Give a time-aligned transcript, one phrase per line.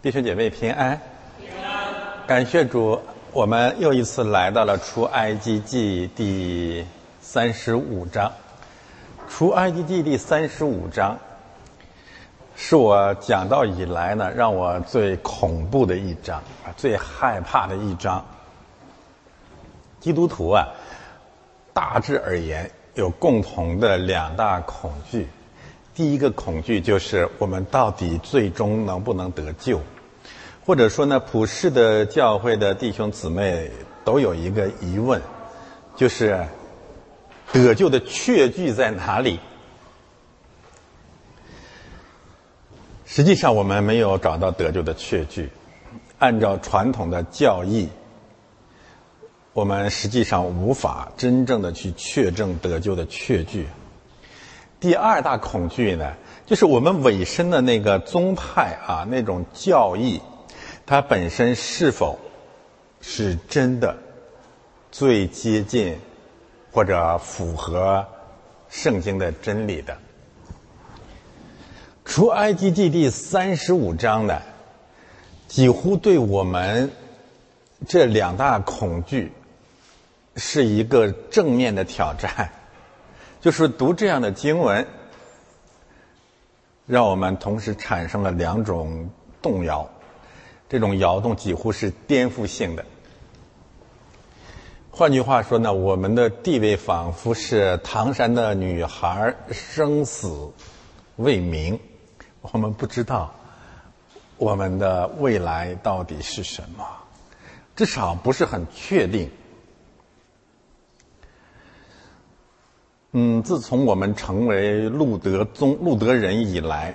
[0.00, 1.00] 弟兄姐妹平安，
[1.40, 1.92] 平安
[2.24, 3.00] 感谢主，
[3.32, 6.86] 我们又一次来到了出埃及记第
[7.20, 8.30] 三十五章。
[9.28, 11.18] 出埃及记第三十五章，
[12.54, 18.24] 是我讲到以来呢，让我最恐怖的一章啊，最害怕的一章。
[19.98, 20.68] 基督徒啊，
[21.74, 25.26] 大致而言有共同的两大恐惧。
[25.98, 29.80] 第一个恐惧就是我们到底最终能不能得救，
[30.64, 33.68] 或者说呢，普世的教会的弟兄姊妹
[34.04, 35.20] 都有一个疑问，
[35.96, 36.46] 就是
[37.52, 39.40] 得救的确据在哪里？
[43.04, 45.50] 实际上，我们没有找到得救的确据。
[46.20, 47.88] 按照传统的教义，
[49.52, 53.66] 我们实际上无法真正的去确证得救的确据。
[54.80, 56.14] 第二大恐惧呢，
[56.46, 60.20] 就是我们委身的那个宗派啊，那种教义，
[60.86, 62.18] 它本身是否
[63.00, 63.96] 是真的
[64.92, 65.98] 最接近
[66.70, 68.06] 或者符合
[68.68, 69.98] 圣经的真理的？
[72.04, 74.40] 出埃及记第三十五章呢，
[75.48, 76.90] 几乎对我们
[77.88, 79.32] 这两大恐惧
[80.36, 82.50] 是一个正面的挑战。
[83.40, 84.86] 就是读这样的经文，
[86.86, 89.88] 让我们同时产生了两种动摇，
[90.68, 92.84] 这种摇动几乎是颠覆性的。
[94.90, 100.50] 换句话说呢，我们的地位仿佛是唐山的女孩，生死
[101.14, 101.78] 未明，
[102.40, 103.32] 我们不知道
[104.36, 106.84] 我们的未来到底是什么，
[107.76, 109.30] 至少不是很确定。
[113.12, 116.94] 嗯，自从我们成为路德宗路德人以来，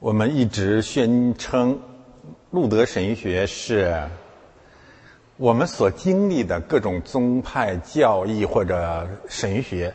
[0.00, 1.78] 我们一直宣称
[2.50, 4.02] 路德神学是
[5.36, 9.94] 我们所经历的各种宗派教义或者神学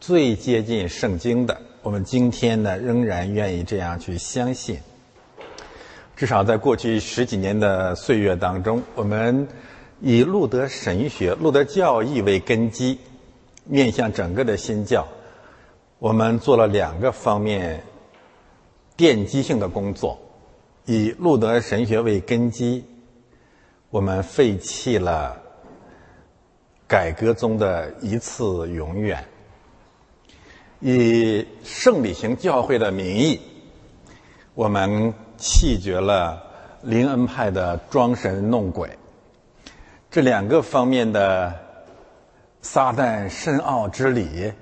[0.00, 1.56] 最接近圣经的。
[1.82, 4.80] 我们今天呢，仍然愿意这样去相信。
[6.16, 9.46] 至少在过去十几年的岁月当中，我们
[10.00, 12.98] 以路德神学、路德教义为根基。
[13.68, 15.06] 面向整个的新教，
[15.98, 17.82] 我们做了两个方面
[18.96, 20.16] 奠基性的工作。
[20.84, 22.84] 以路德神学为根基，
[23.90, 25.36] 我们废弃了
[26.86, 29.18] 改革中的一次永远；
[30.78, 33.40] 以圣理型教会的名义，
[34.54, 36.40] 我们弃绝了
[36.82, 38.88] 灵恩派的装神弄鬼。
[40.08, 41.65] 这两个方面的。
[42.62, 44.52] 撒旦深奥之理，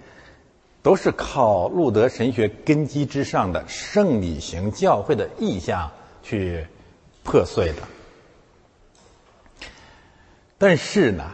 [0.82, 5.90] 都是靠路德神学根基之上的圣理型教会的意向
[6.22, 6.66] 去
[7.22, 7.82] 破碎的。
[10.58, 11.24] 但是呢，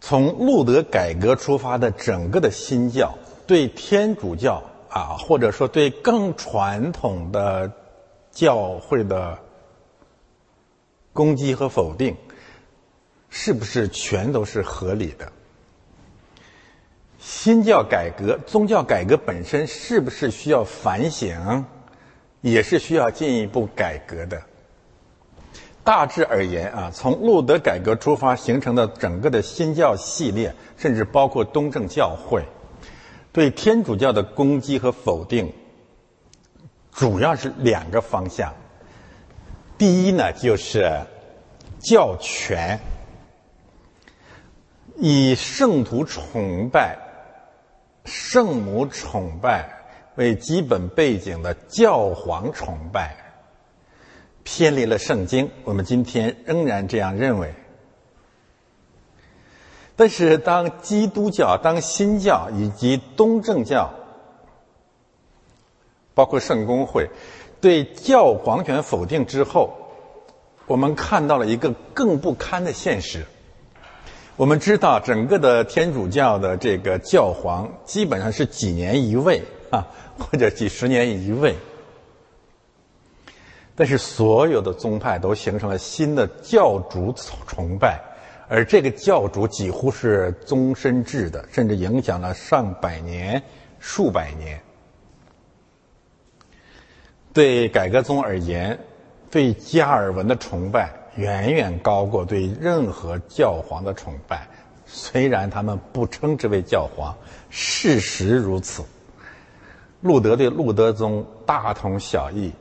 [0.00, 3.14] 从路德改革出发的整个的新教，
[3.46, 7.72] 对天主教啊，或者说对更传统的
[8.30, 9.38] 教会的
[11.12, 12.16] 攻击和否定。
[13.36, 15.32] 是不是全都是合理的？
[17.18, 21.64] 新教改革、宗教改革本身是不是需要反省，
[22.42, 24.40] 也是需要进一步改革的？
[25.82, 32.44] 大致而言啊，从路德改革出发形成的整个的新教系列，甚至包括东正教会，
[33.32, 35.52] 对天主教的攻击和否定，
[36.92, 38.54] 主要是两个方向。
[39.76, 41.00] 第一呢，就是
[41.80, 42.78] 教权。
[44.96, 46.98] 以圣徒崇拜、
[48.04, 49.68] 圣母崇拜
[50.14, 53.16] 为基本背景的教皇崇拜，
[54.44, 55.50] 偏离了圣经。
[55.64, 57.52] 我们今天仍然这样认为。
[59.96, 63.92] 但是，当基督教、当新教以及东正教，
[66.14, 67.10] 包括圣公会，
[67.60, 69.72] 对教皇权否定之后，
[70.66, 73.24] 我们看到了一个更不堪的现实。
[74.36, 79.40] 我们知道，整个的天主教的这个教皇基本上是几年一位
[79.70, 79.86] 啊，
[80.18, 81.54] 或者几十年一位。
[83.76, 87.14] 但是，所有的宗派都形成了新的教主
[87.46, 88.00] 崇拜，
[88.48, 93.40] 而这个教主几乎是终身制的，甚至影响了上百年、
[93.78, 94.60] 数百年。
[97.32, 98.76] 对改革宗而言，
[99.30, 100.92] 对加尔文的崇拜。
[101.16, 104.48] 远远高过对任何教皇的崇拜，
[104.86, 107.16] 虽然他们不称之为教皇，
[107.50, 108.82] 事实如此。
[110.00, 112.52] 路德对路德宗大同小异，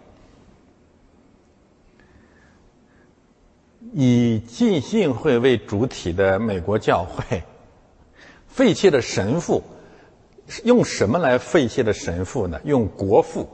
[3.92, 7.44] 以浸信会为主体的美国教会，
[8.48, 9.62] 废弃的神父，
[10.64, 12.62] 用什么来废弃的神父呢？
[12.64, 13.50] 用国父，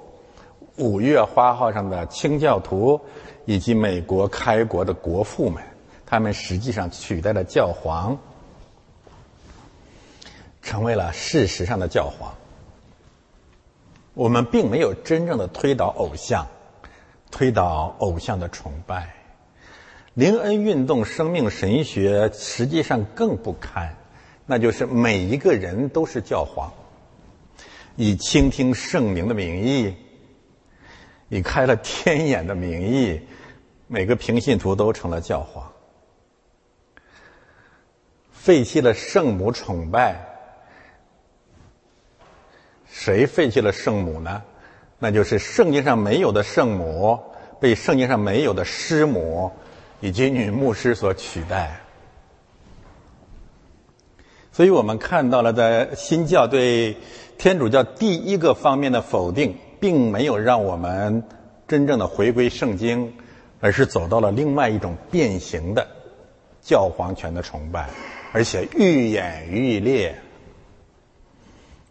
[0.78, 3.02] 五月花号上的清教徒，
[3.50, 5.64] 以及美国开国的国父们，
[6.06, 8.16] 他们实际上取代了教皇，
[10.62, 12.32] 成为了事实上的教皇。
[14.14, 16.46] 我们并没有真正的推倒偶像，
[17.32, 19.16] 推倒偶像的崇拜。
[20.14, 23.96] 灵恩运动、生命神学实际上更不堪，
[24.46, 26.72] 那就是每一个人都是教皇，
[27.96, 29.96] 以倾听圣灵的名义，
[31.30, 33.22] 以开了天眼的名义，
[33.92, 35.74] 每个平信徒都成了教皇，
[38.32, 40.28] 废弃了圣母崇拜。
[42.88, 44.44] 谁废弃了圣母呢？
[45.00, 47.20] 那就是圣经上没有的圣母，
[47.60, 49.52] 被圣经上没有的师母
[50.02, 51.82] 以及女牧师所取代。
[54.52, 56.96] 所以我们看到了，在新教对
[57.40, 61.24] 天主教第一个方面的否定，并没有让我们
[61.68, 63.16] 真正的回归圣经，
[63.60, 65.88] 而是走到了另外一种变形的
[66.62, 67.90] 教皇权的崇拜，
[68.32, 70.20] 而且愈演愈烈。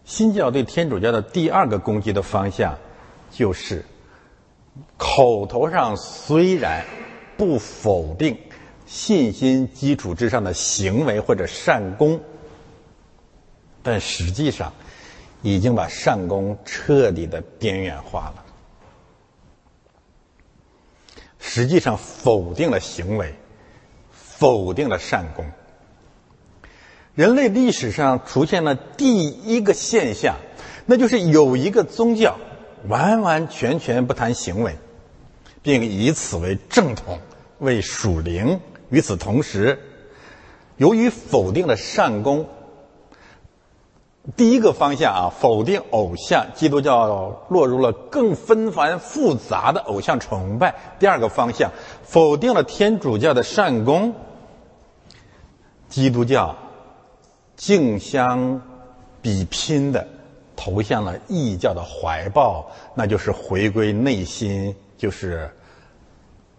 [0.05, 2.79] 新教对天主教的第二个攻击的方向，
[3.31, 3.85] 就是
[4.97, 6.85] 口头上虽然
[7.37, 8.39] 不否定
[8.87, 12.21] 信心基础之上的行为或者善功，
[13.83, 14.73] 但实际上
[15.43, 18.45] 已经把善功彻底的边缘化了。
[21.51, 23.35] 实际上否定了行为，
[24.13, 25.47] 否定了善功。
[27.15, 30.37] 人类历史上出现了第一个现象，
[30.85, 32.39] 那就是有一个宗教
[32.87, 34.77] 完完全全不谈行为，
[35.63, 37.19] 并以此为正统、
[37.61, 38.61] 为属灵。
[38.91, 39.81] 与此同时，
[40.77, 42.47] 由于否定了善功，
[44.37, 51.71] 第一个方向啊，否定偶像，基督教落入了更纷繁复杂的偶像崇拜；第二个方向，
[52.05, 54.15] 否定了天主教的善功，
[55.89, 56.57] 基督教。
[57.57, 58.63] 竞相
[59.21, 60.07] 比拼的
[60.55, 65.51] 投向了异教的怀抱，那就是回归内心，就是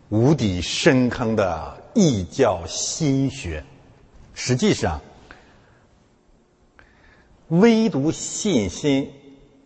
[0.10, 3.64] 无底深坑的异教心学。
[4.34, 5.00] 实际上，
[7.50, 9.12] 唯独信心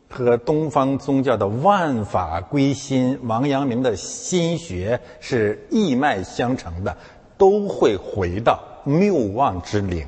[0.09, 6.97] 和东方宗教的万法归心、王阳明的心学是一脉相承的，
[7.37, 10.07] 都会回到谬妄之岭。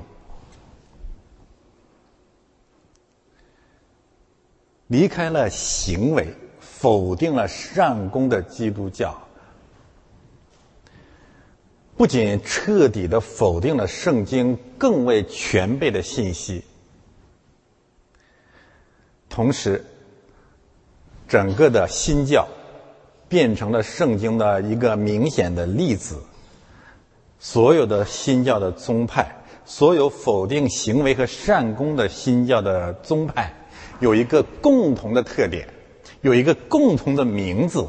[4.87, 6.27] 离开了行为，
[6.59, 9.19] 否定了善功的基督教，
[11.97, 16.63] 不仅彻底的否定了圣经更为全备的信息，
[19.29, 19.83] 同时，
[21.27, 22.47] 整个的新教
[23.27, 26.21] 变成了圣经的一个明显的例子。
[27.37, 29.27] 所有的新教的宗派，
[29.65, 33.53] 所有否定行为和善功的新教的宗派。
[33.99, 35.67] 有一个共同的特点，
[36.21, 37.85] 有一个共同的名字。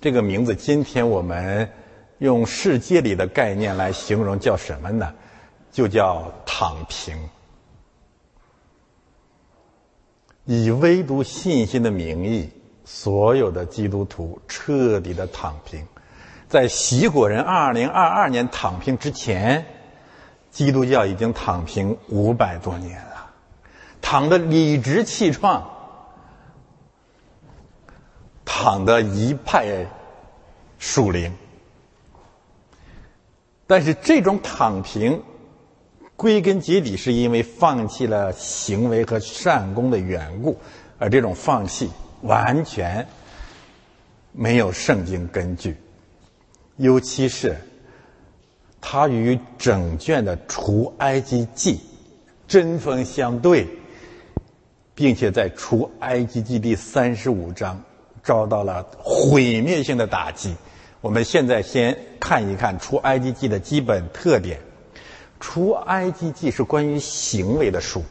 [0.00, 1.68] 这个名字今天我们
[2.18, 5.12] 用世界里的概念来形容，叫什么呢？
[5.72, 7.16] 就叫躺平。
[10.46, 12.48] 以唯独信心的名义，
[12.84, 15.84] 所有的基督徒彻底的躺平。
[16.48, 19.66] 在习果人二零二二年躺平之前，
[20.52, 23.32] 基督教已经躺平五百多年了。
[24.00, 25.68] 躺得理直气壮，
[28.44, 29.88] 躺得一派
[30.78, 31.34] 属灵。
[33.66, 35.24] 但是这种躺平，
[36.16, 40.58] 归根结底是因为放弃了行为和善功的缘故，
[40.98, 41.90] 而这种放弃
[42.22, 43.06] 完全
[44.32, 45.76] 没有圣经根据，
[46.76, 47.56] 尤其是
[48.80, 51.80] 它与整卷的除埃及记
[52.48, 53.66] 针锋相对。
[54.98, 57.84] 并且在出埃及记第三十五章
[58.22, 60.56] 遭到了毁灭性的打击。
[61.02, 64.58] 我们现在先看一看出埃及记的基本特点。
[65.38, 68.02] 出埃及记是关于行为的书。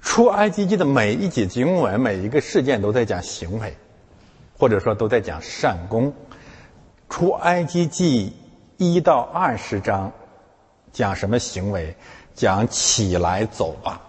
[0.00, 3.76] 出埃及记的每一节经文、每一个事件都在讲行为，
[4.58, 6.12] 或者说都在讲善功。
[7.08, 8.34] 出埃及记
[8.76, 10.12] 一到二十章
[10.92, 11.96] 讲什么行为？
[12.34, 14.00] 讲起来走吧。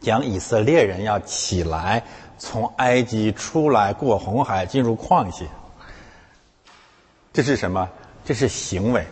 [0.00, 2.04] 讲以色列人要起来，
[2.38, 5.48] 从埃及出来，过红海，进入旷野。
[7.32, 7.88] 这是什么？
[8.24, 9.06] 这是行为。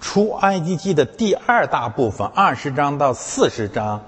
[0.00, 4.04] 出埃及记的第二大部分，二十章到四十章，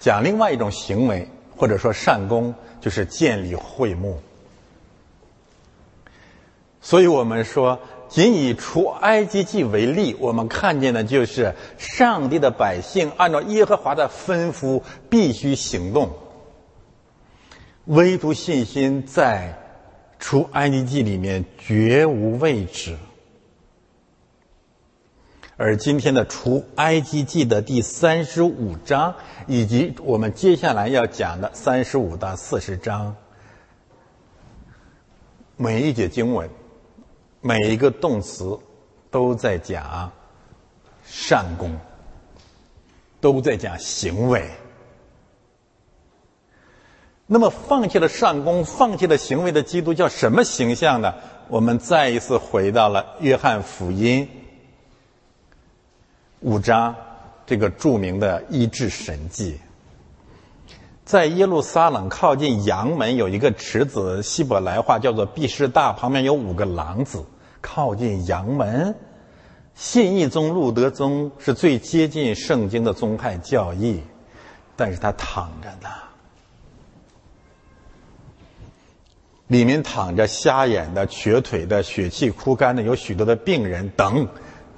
[0.00, 4.20] 讲另外一种行为，或者说善功，就是建立会幕。
[6.80, 16.10] 所以我们说，仅以出埃及记为例，我们看见的就是上帝的百姓按照耶和华的吩咐必须行动。
[17.84, 19.58] 唯独信心在
[20.18, 22.96] 出埃及记里面绝无位置。
[25.60, 29.16] 而今天的除埃及记的第三十五章，
[29.48, 33.16] 以及我们接下来要讲的三十五到四十章，
[35.56, 36.48] 每一节经文，
[37.40, 38.56] 每一个动词，
[39.10, 40.12] 都在讲
[41.04, 41.76] 善功，
[43.20, 44.48] 都在讲行为。
[47.26, 51.12] 那么，放弃了善功，放弃了行为的基督教什么形象呢？
[51.48, 54.28] 我们再一次回到了约翰福音。
[56.40, 56.94] 五章，
[57.46, 59.58] 这个著名的医治神迹，
[61.04, 67.24] 在耶路撒冷靠近阳门有一个池子，希伯来话叫做毕士大，旁边有五个廊子，
[67.60, 68.94] 靠近阳门。
[69.74, 74.00] 信义宗、路德宗是最接近圣经的宗派教义，
[74.76, 75.88] 但是他躺着呢，
[79.48, 84.28] 里面躺着瞎眼的、瘸腿的、血气枯干的，有许多的病人等。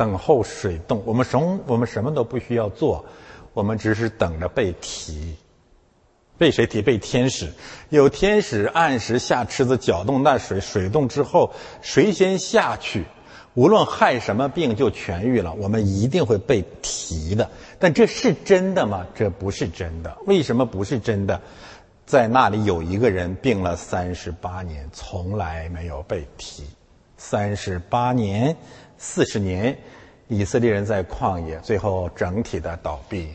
[0.00, 3.04] 等候水动，我们什我们什么都不需要做，
[3.52, 5.37] 我们只是等着被提，
[6.38, 6.80] 被谁提？
[6.80, 7.52] 被天使。
[7.90, 11.52] 有天使按时下池子搅动那水，水动之后，
[11.83, 13.04] 谁先下去，
[13.52, 15.52] 无论害什么病就痊愈了。
[15.52, 17.50] 我们一定会被提的。
[17.78, 19.07] 但这是真的吗？
[19.14, 20.16] 这不是真的。
[20.25, 21.38] 为什么不是真的？
[22.07, 26.64] 在那里有一个人病了三十八年，从来没有被提，
[27.19, 28.57] 三十八年。
[29.02, 29.76] 四十年，
[30.28, 33.35] 以色列人在旷野，最后整体的倒闭。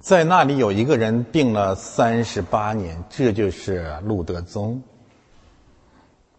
[0.00, 4.82] 在那里有一个人病了三十八年，这就是路德宗，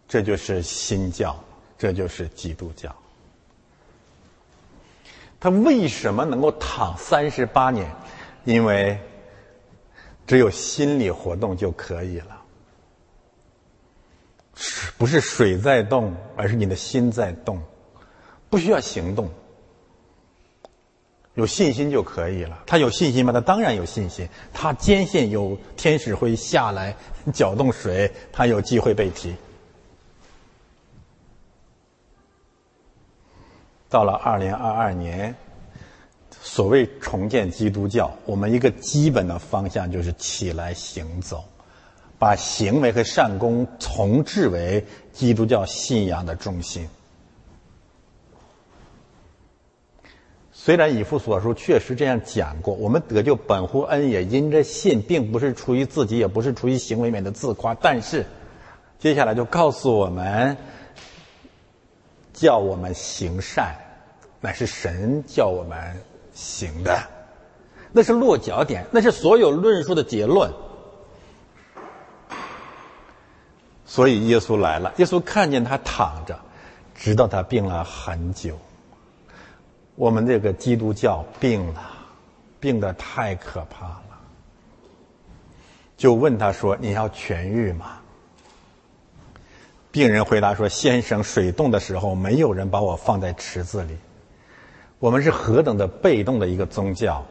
[0.06, 1.34] 这就是新教，
[1.78, 2.94] 这就是基督教。
[5.40, 7.90] 他为什么能够躺三十八年？
[8.44, 8.98] 因为
[10.26, 12.41] 只有心理活动就可以了。
[14.98, 17.60] 不是水在动，而是你的心在动，
[18.50, 19.30] 不需要行动，
[21.34, 22.62] 有信心就可以了。
[22.66, 23.32] 他有信心吗？
[23.32, 24.28] 他当然有信心。
[24.52, 26.94] 他坚信有天使会下来
[27.32, 29.34] 搅动水，他有机会被提。
[33.88, 35.34] 到了二零二二年，
[36.40, 41.44] 所谓重建基督教，我们一个基本的方向就是起来行走。
[42.22, 46.88] 把行为和善功重置为基督教信仰的中心。
[50.52, 57.74] 虽然以父所书确实这样讲过，我们得救本乎恩也，因着信，并不是出于自己，也不是出于行为，免得自夸。
[57.74, 58.24] 但是，
[59.00, 60.56] 接下来就告诉我们，
[62.32, 63.74] 叫我们行善，
[64.40, 65.76] 乃是神叫我们
[66.32, 67.02] 行的，
[67.90, 70.48] 那是落脚点，那是所有论述的结论。
[73.92, 76.38] 所以耶稣来了，耶稣看见他躺着，
[76.94, 78.58] 知道他病了很久。
[79.96, 81.90] 我们这个基督教病了，
[82.58, 84.18] 病得太可怕了，
[85.98, 87.98] 就问他说：“你要痊愈吗？”
[89.92, 93.94] 病人回答说：“先生，水冻的时候，没有人把我放在池子里。
[95.00, 97.22] 我们是何等的被动的一个宗教。”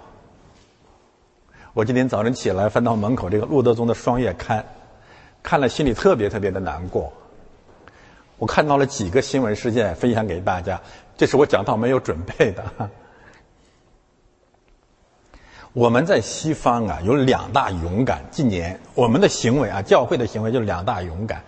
[1.74, 4.64] 我今天早晨起来，翻到门口这个路德宗的双月刊。
[5.44, 7.12] 看了心里特别特别的难过。
[8.38, 10.82] 我看到了几个新闻事件，分享给大家。
[11.16, 12.64] 这是我讲到没有准备的。
[15.74, 18.26] 我们在西方啊，有两大勇敢。
[18.32, 21.44] 近年我们的行为啊，教会的行为就是两大勇敢。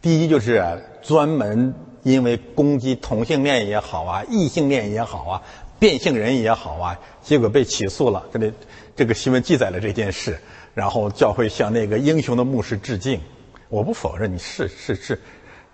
[0.00, 5.42] 第一就是专门因为攻击同性恋也好啊，异性恋也好啊，
[5.78, 8.24] 变性人也好啊，结果被起诉了。
[8.32, 8.52] 这里
[8.94, 10.38] 这个新闻记载了这件事，
[10.74, 13.20] 然后教会向那个英雄的牧师致敬。
[13.68, 15.20] 我不否认你是是是，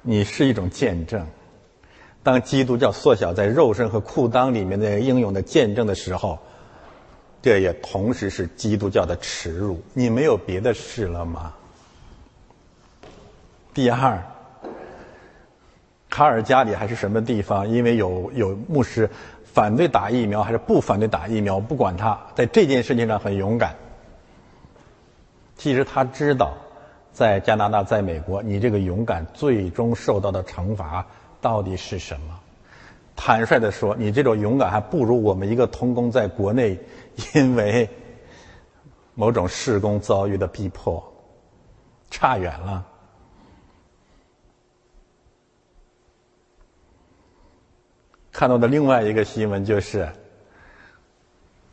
[0.00, 1.26] 你是一种见证。
[2.22, 6.38] 当基督教缩小在肉身和裤裆里面的英勇的见证的时候，
[7.42, 9.82] 这也同时是基督教的耻辱。
[9.92, 11.52] 你没有别的事了吗？
[13.74, 14.22] 第二，
[16.08, 17.68] 卡尔加里还是什么地方？
[17.68, 19.10] 因为有有牧师
[19.44, 21.58] 反对打疫苗，还是不反对打疫苗？
[21.58, 23.74] 不管他在这件事情上很勇敢。
[25.56, 26.56] 其实他知道。
[27.12, 31.06] 在加拿大，在美国，你这个勇敢最终受到的惩罚
[31.40, 32.40] 到底是什么？
[33.14, 36.78] 坦率的说，你这种勇敢还不如我们一个童工在国内，
[37.34, 37.88] 因为
[39.14, 41.02] 某种事工遭遇的逼迫，
[42.10, 42.86] 差远了。
[48.32, 50.10] 看到的另外一个新闻就是，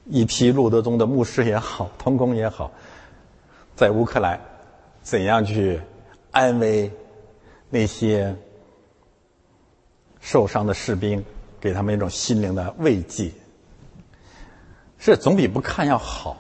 [0.06, 2.70] 一批路德宗的牧师也好，童工也好，
[3.78, 4.49] 在乌克兰。
[5.10, 5.82] 怎样去
[6.30, 6.92] 安慰
[7.72, 8.36] 那些
[10.20, 11.26] 受伤的士兵，
[11.60, 13.32] 给他们一种心灵的慰藉？
[15.00, 16.38] 是总比不看要好。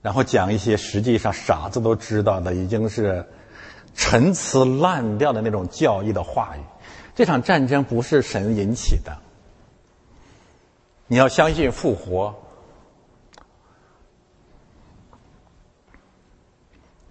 [0.00, 3.26] 然后讲一些实际上傻子都知道的，已经是
[3.94, 6.60] 陈词滥调的那种教义的话语。
[7.14, 9.18] 这场战争不是神引起的，
[11.08, 12.34] 你要相信复活。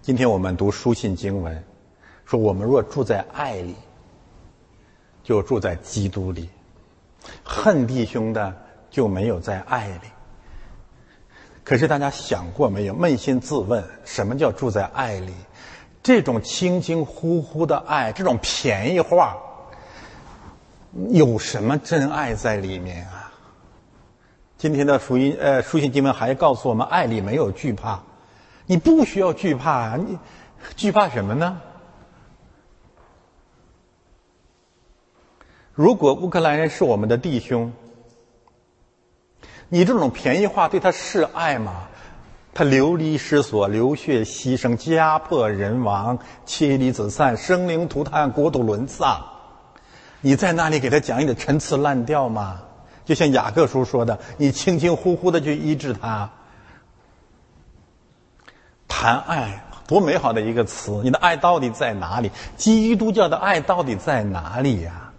[0.05, 1.63] 今天我们读书信经文，
[2.25, 3.73] 说我们若住在爱里，
[5.23, 6.47] 就住在基督里；
[7.43, 8.55] 恨弟兄的
[8.91, 10.07] 就没有在爱里。
[11.63, 12.93] 可是大家想过没有？
[12.93, 15.33] 扪心自问，什么叫住在爱里？
[16.03, 19.35] 这种轻轻呼呼的爱，这种便宜话，
[21.09, 23.33] 有什么真爱在里面啊？
[24.59, 28.03] 今天的福音，呃，书信经文还告诉我们，爱里没有惧怕。
[28.65, 29.95] 你不需要惧怕啊！
[29.97, 30.17] 你
[30.75, 31.61] 惧怕什么呢？
[35.73, 37.73] 如果乌克兰人是我们的弟兄，
[39.69, 41.87] 你这种便宜话对他是爱吗？
[42.53, 49.21] 他流离失所、流血牺牲、家破人亡、妻离子散、生灵涂炭、国土沦丧，
[50.21, 52.61] 你在那里给他讲一点陈词滥调吗？
[53.03, 56.31] 就像雅各书说的，你轻轻呼呼的去医治他。
[58.97, 61.01] 谈爱多美好的一个词！
[61.03, 62.31] 你的爱到底在哪里？
[62.55, 65.11] 基督教的爱到底在哪里呀？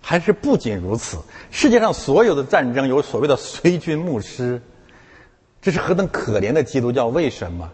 [0.00, 1.18] 还是不仅如此，
[1.50, 4.62] 世界上所有的战争有所谓的随军牧师，
[5.60, 7.06] 这是何等可怜的基督教？
[7.06, 7.70] 为什么？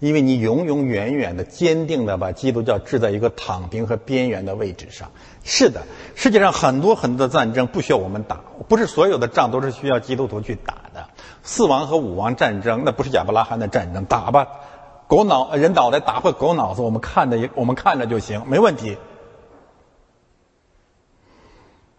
[0.00, 5.12] 因为你永永远远的坚定的把基督教置在一个躺平和边缘的位置上。
[5.44, 5.82] 是的，
[6.14, 10.83] 世界上很多很多的战争不需要我们打，不是所有的仗都是需要基督徒去打。
[11.44, 14.48] 四王和五王战争那不是亚伯拉罕的战争，打吧，
[15.06, 18.96] 狗脑人脑袋打破狗脑子，我们看着也我们看着就行，没问题。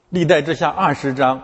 [0.09, 1.43] 历代之下二十章，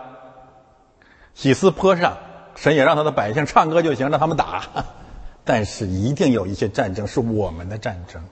[1.34, 2.18] 喜斯坡上，
[2.56, 4.62] 神也让他的百姓唱歌就行，让他们打。
[5.44, 8.22] 但是一定有一些战争是我们的战争。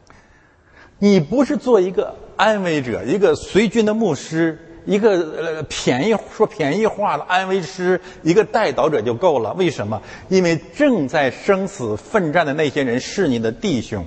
[0.98, 9.53] 你不是做一个安慰者，一个随军的牧师，一个呃便宜说便宜话的安慰师，一个带导者就够了。
[9.55, 10.03] 为什么？
[10.29, 14.07] 因为正在生死奋战的那些人是你的弟兄，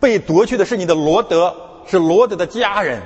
[0.00, 1.54] 被夺去的是你的罗德，
[1.86, 3.02] 是罗德的家人。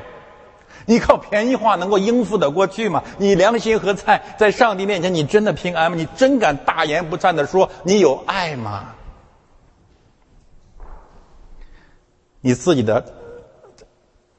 [0.87, 3.05] 你靠便宜话能够应付得过去吗？
[3.19, 4.23] 你良心何在？
[4.39, 5.97] 在上帝面前，你真的平安吗？
[5.99, 8.95] 你真敢大言不惭的说你有爱吗？
[12.41, 13.05] 你自己的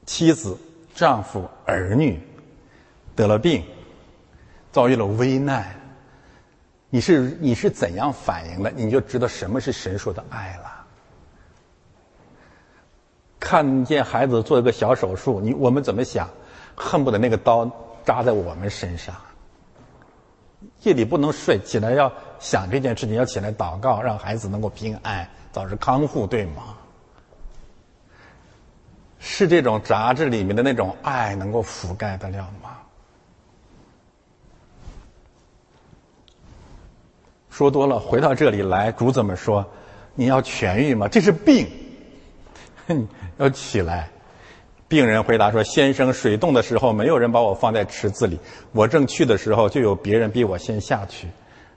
[0.06, 0.58] 妻子、
[1.00, 2.20] 丈夫、儿女
[3.16, 3.64] 得了病，
[4.70, 5.74] 遭遇了危难，
[6.90, 8.70] 你是你是怎样反应的？
[8.72, 10.86] 你就知道什么是神说的爱了。
[13.38, 16.28] 看见孩子做一个小手术，你我们怎么想？
[16.76, 17.64] 恨不得那个刀
[18.04, 19.16] 扎在我们身上。
[20.82, 26.76] 夜里不能睡，起来要想这件事情，要起来祷告，让孩子能够平安、早日康复，对吗？
[29.20, 32.78] 是这种杂志里面的那种爱能够覆盖得了吗？
[37.50, 39.64] 说多了，回到这里来，主怎么说？
[40.14, 41.06] 你要痊愈吗？
[41.06, 41.66] 这是病，
[43.36, 44.08] 要起来。
[44.88, 48.38] 病人回答说：“先生，水冻的时候，没有人把我放在池子里。
[48.72, 51.28] 我正去的时候，就有别人比我先下去。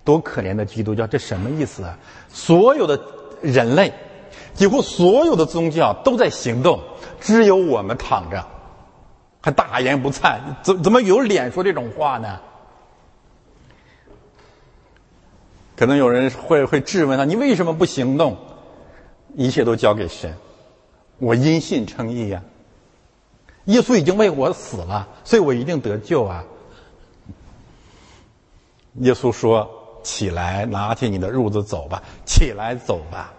[0.04, 1.06] 多可怜的基督教！
[1.06, 2.00] 这什么意思啊？
[2.30, 3.00] 所有的
[3.42, 3.94] 人类，
[4.54, 6.82] 几乎所有的宗教都在行动，
[7.24, 8.46] 只有我们躺着，
[9.42, 12.40] 还大言不惭，怎怎么有脸说这种话呢？
[15.78, 18.38] 可能有人会会质问他：你为什么不行动？
[19.36, 20.36] 一切都交给神，
[21.18, 22.44] 我因信称义呀。”
[23.66, 26.44] 耶稣已经为我死了，所以我一定得救啊！
[28.96, 29.70] 耶稣说
[30.04, 33.32] ：“起来，拿起你的褥子走吧。”起来走吧，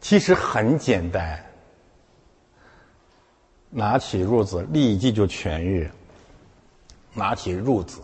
[0.00, 1.44] 其实很简单。
[3.70, 5.88] 拿起褥子，立即就痊愈。
[7.14, 8.00] 拿起褥子，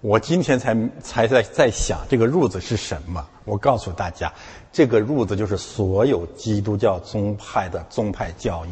[0.00, 3.26] 我今天才才在在想这个褥子是什么。
[3.44, 4.32] 我告诉大家，
[4.72, 8.70] 这个褥子就是所有基督教宗派的宗派教义。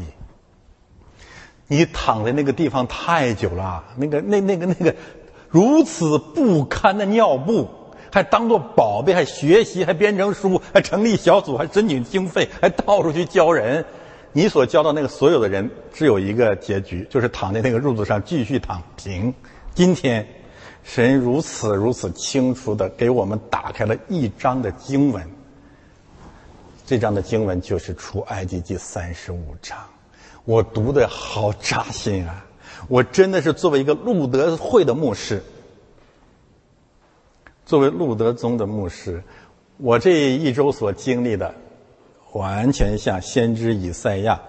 [1.67, 4.95] 你躺在那个地方太久了，那个那那个那个
[5.49, 7.69] 如此不堪的尿布，
[8.13, 13.85] 还当做宝贝，还学习，还编成书，还成立小组，还申请经费，还到处去教人。
[14.33, 19.33] 你所教的那个所有的人，只有一个结局，就是躺在那个褥子上继续躺平。
[19.75, 20.27] 今天。
[20.83, 25.23] 神如此如此清楚的给我们打开了一章的经文，
[26.87, 29.79] 这章的经文就是出埃及记三十五章，
[30.47, 32.47] 我读的好扎心啊！
[32.89, 35.43] 我真的是作为一个路德会的牧师，
[37.67, 39.23] 作为路德宗的牧师，
[39.77, 41.55] 我这一周所经历的，
[42.33, 44.41] 完全像先知以赛亚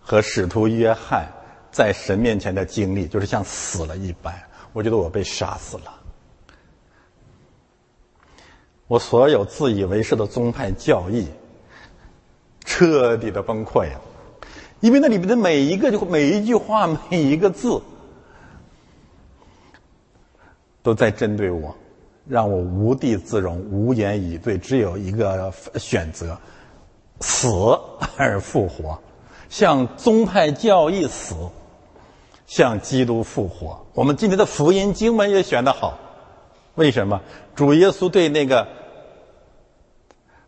[0.00, 1.26] 和使徒约翰
[1.70, 4.34] 在神面前的经历，就是像死了一般。
[4.72, 5.94] 我觉得我被杀死了，
[8.86, 11.26] 我所有自以为是的宗派教义
[12.64, 14.00] 彻底的崩溃了，
[14.80, 17.80] 因为那里面的每一个、就每一句话、每一个字，
[20.82, 21.74] 都在针对我，
[22.26, 26.38] 让我无地自容、无言以对，只有一个选择：
[27.20, 27.48] 死
[28.16, 28.98] 而复活，
[29.48, 31.34] 向宗派教义死。
[32.46, 33.78] 向基督复活。
[33.92, 35.98] 我们今天的福音经文也选得好，
[36.76, 37.20] 为什么？
[37.54, 38.66] 主耶稣对那个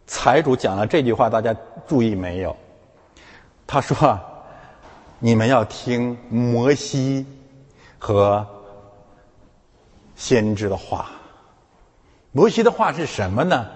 [0.06, 1.54] 财主讲了这句话，大家
[1.86, 2.56] 注意没有？
[3.66, 4.18] 他说
[5.20, 7.26] ：“你们要听摩西
[7.98, 8.46] 和
[10.16, 11.10] 先知的话。
[12.32, 13.66] 摩西的话是什么呢？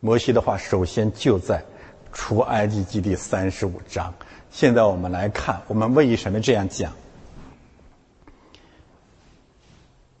[0.00, 1.64] 摩西的话首先就在
[2.12, 4.14] 出埃及记第三十五章。”
[4.50, 6.92] 现在我们来看，我们为什么这样讲？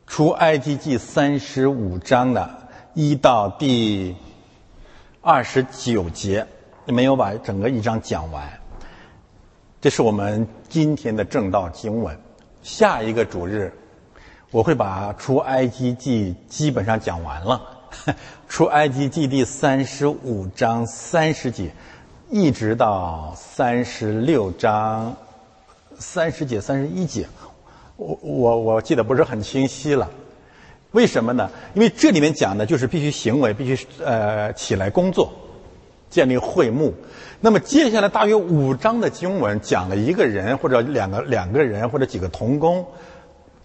[0.06, 4.16] 出埃及记三十五章的一到第
[5.22, 6.46] 二十九节，
[6.84, 8.60] 没有把整个一章讲完。
[9.80, 12.18] 这是我们今天的正道经文。
[12.62, 13.72] 下一个主日，
[14.50, 17.77] 我会把出埃及记基本上讲完了。
[18.48, 21.70] 出埃及记第三十五章三十节。
[22.30, 25.16] 一直到三十六章
[25.98, 27.26] 三十节、三十一节，
[27.96, 30.10] 我我我记得不是很清晰了。
[30.90, 31.50] 为什么呢？
[31.72, 35.32] 因为这里面讲的就是必须行为，必须呃起来工作，
[36.10, 36.92] 建立会幕。
[37.40, 42.84] 那么接下来大约五章的经文讲了一个人或者两个两个人或者几个童工，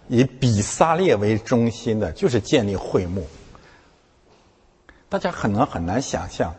[0.08, 3.26] 以比萨列为中心的，就是建立会幕。
[5.14, 6.52] 大家可能很难想象。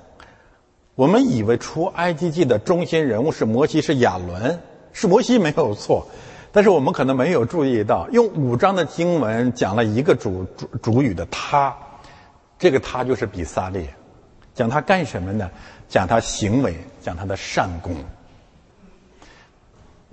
[0.96, 4.58] 我们以为出埃及记的中心人物是摩西，是亚伦，
[4.94, 6.08] 是摩西没有错，
[6.54, 11.76] 但是我们可能没有注意到，用五章的经文讲了一个主主主语的他，
[12.58, 13.94] 这个他就是比萨列，
[14.54, 15.52] 讲他干什么呢？
[15.90, 17.94] 讲他行为，讲他的善功。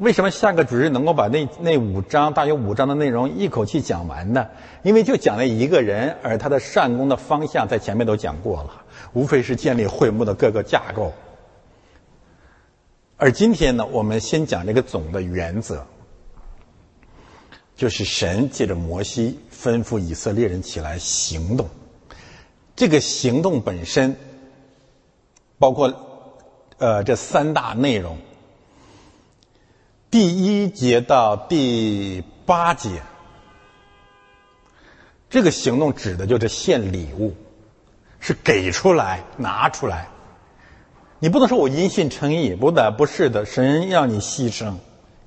[0.03, 4.49] 为什么下个主日能够把那那五章大约五章的内容一口气讲完呢？
[4.83, 8.83] 因为就讲了一个人，而他的善功的方向在前面都讲过了。
[9.13, 11.13] 无非是建立会幕的各个架构，
[13.17, 15.87] 而今天呢，我们先讲这个总的原则，
[17.77, 21.69] 就是神借着摩西吩咐以色列人起来行动。
[22.75, 24.17] 这个行动本身
[25.61, 25.95] 包括
[26.79, 28.19] 呃这三大内容，
[30.13, 33.01] 第一节到第八节，
[35.31, 37.35] 这个行动指的就是献礼物。
[38.21, 40.09] 是给出来，拿出来。
[41.19, 43.47] 你不能说我因信称义，不的，不是的。
[43.47, 44.75] 神要你牺牲，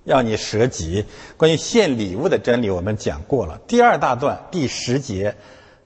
[0.04, 1.04] 要你舍己。
[1.36, 3.60] 关于献礼物的真理，我们讲过了。
[3.68, 5.36] 第二大段第十节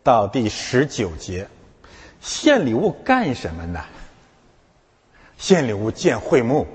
[0.04, 1.48] 到第十九节，
[2.20, 3.80] 献礼物干什么呢？
[5.38, 6.68] 献礼物建会幕，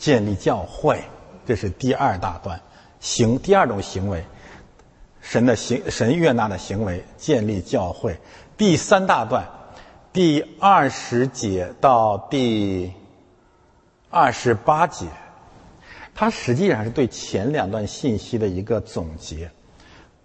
[0.00, 1.04] 建立教会，
[1.46, 2.58] 这是第二大段
[3.00, 4.24] 行第二种行为。
[5.20, 8.18] 神的行，神悦纳的行为，建立教会。
[8.56, 9.44] 第三大段，
[10.14, 12.90] 第二十节到第
[14.08, 15.06] 二十八节，
[16.14, 19.50] 它实际上是对前两段信息的一个总结。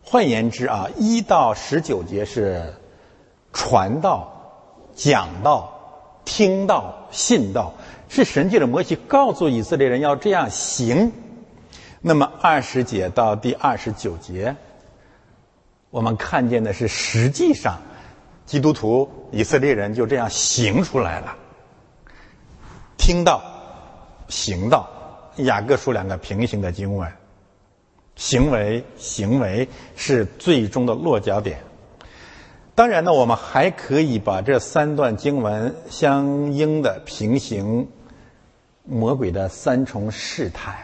[0.02, 2.74] 换言之啊，一到十九节是
[3.52, 4.32] 传道、
[4.96, 7.74] 讲道、听道、信道，
[8.08, 11.12] 是神借着摩西告诉以色列人要这样行。
[12.02, 14.56] 那么二十节到第二十九节。
[15.90, 17.80] 我们看见的是，实际上，
[18.46, 21.36] 基督徒以色列人就这样行出来了。
[22.98, 23.42] 听到，
[24.28, 24.90] 行道，
[25.38, 27.10] 雅各书两个平行的经文，
[28.16, 31.60] 行为，行为是最终的落脚点。
[32.76, 37.88] 当然呢，我们还可以把这三段经文相应的平行
[38.84, 40.76] 魔鬼的三重试探。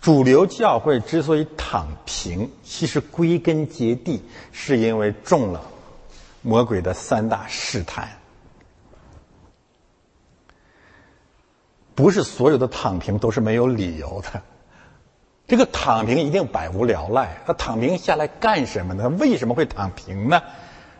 [0.00, 5.60] 主流教会之所以躺平，其实归根结底是因为中了
[6.42, 8.08] 魔鬼的三大试探。
[11.96, 14.42] 不是所有的躺平都是没有理由的。
[15.46, 19.02] 这个躺平一定百无聊赖，他躺平下来干什么呢？
[19.02, 20.42] 他为什么会躺平呢？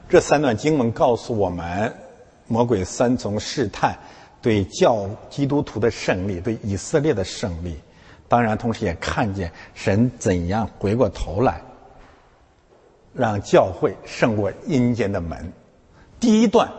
[0.09, 1.94] 这三段经文告诉我们，
[2.46, 3.98] 魔鬼三重试探
[4.42, 7.80] 对教基督徒的胜利，对以色列的胜利。
[8.28, 11.62] 当然，同时也看见神怎样回过头来，
[13.14, 15.52] 让教会胜过阴间的门。
[16.20, 16.70] 第一段，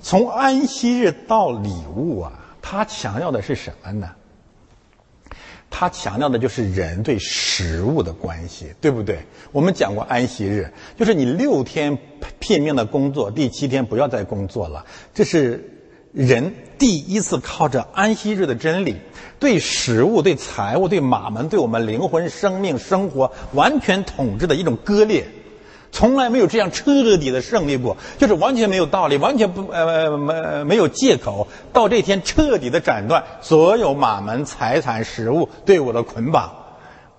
[0.00, 4.10] 从安息日到礼物啊，他强调的是什么呢？
[5.70, 9.20] 他强调的就是人对食物的关系，对不对？
[9.52, 11.98] 我们讲过安息日，就是你六天
[12.38, 14.84] 拼命的工作，第七天不要再工作了。
[15.14, 15.70] 这是
[16.12, 18.96] 人第一次靠着安息日的真理，
[19.38, 25.26] 对食物、对财物、对马门、对我们灵魂、生命、生活完全统治的一种割裂。
[25.90, 31.48] 从来没有这样彻底的胜利过，就是完全没有道理，完全不呃没没有借口。
[31.72, 36.52] 到这天彻底的斩断所有马门财产食物对我的捆绑。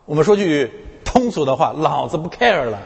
[0.05, 0.71] 我们说句
[1.03, 2.79] 通俗的话，老子不 care 了。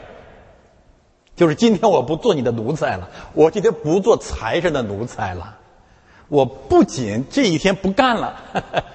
[1.36, 5.58] 就是今天我不做你的奴才了，我今天不做财神的奴才了。
[6.28, 8.34] 我不仅这一天不干了，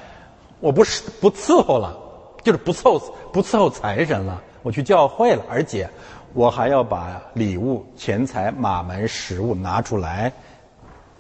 [0.60, 1.96] 我不是不伺候了，
[2.44, 3.00] 就是不凑
[3.32, 5.90] 不伺候财神了，我去教会了，而且。
[6.34, 10.32] 我还要把礼物、钱财、马门、食物拿出来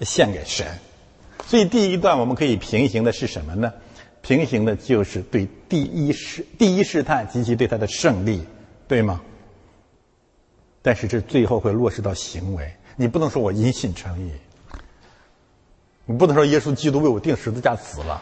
[0.02, 0.68] 献给神，
[1.46, 3.74] 所以第一段我们可以平行的是什么呢？
[4.22, 8.46] 平行的就是对第一试第一试探及其对他的胜利，
[8.88, 9.22] 对吗？
[10.82, 14.32] 但是这最后会落实到行为，你不能说我因信称义，
[16.06, 18.22] 你不能说耶稣基督为我钉十字架死了。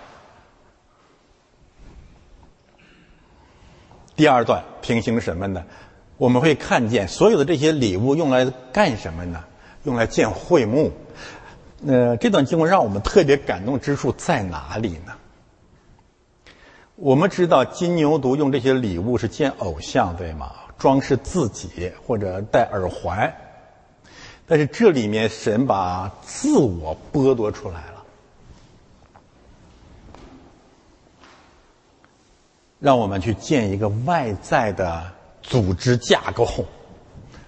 [4.16, 5.64] 第二段平行什么呢？
[6.18, 9.44] 我们会看见所有的这些礼物用来干什么呢？
[9.84, 10.92] 用来建会幕。
[11.86, 15.14] 呃，这段经文让我们特别感动之处在哪里呢？
[16.96, 20.52] 我们知道金牛犊用这些礼物是建偶像，对吗？
[20.80, 23.32] 装饰自己或者戴耳环。
[24.48, 28.04] 但是这里面神把自我剥夺出来了，
[32.80, 35.17] 让我们去建一个外在的。
[35.48, 36.46] 组织架构，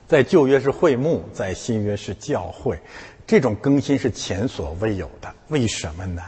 [0.07, 2.79] 在旧约是会幕，在新约是教会，
[3.27, 5.29] 这种更新是前所未有的。
[5.49, 6.21] 为什么呢？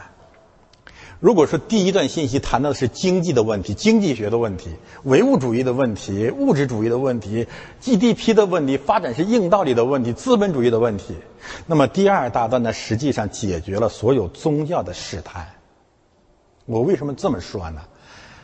[1.18, 4.70] 如果说第一段信息谈到的是经济的问题、经济学的问题、
[5.04, 7.46] 唯物主义的问题、物质主义的问题、
[7.80, 11.14] GDP 的问题、发展是硬道理的问题、资本主义的问题，
[11.66, 15.48] 那么第二大段呢，实际上解决了所有宗教的试探。
[16.66, 17.80] 我为什么这么说呢？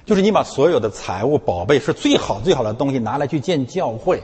[0.09, 4.23] 就是你把所有的财物、宝贝是最好最好的东西拿来去建教会，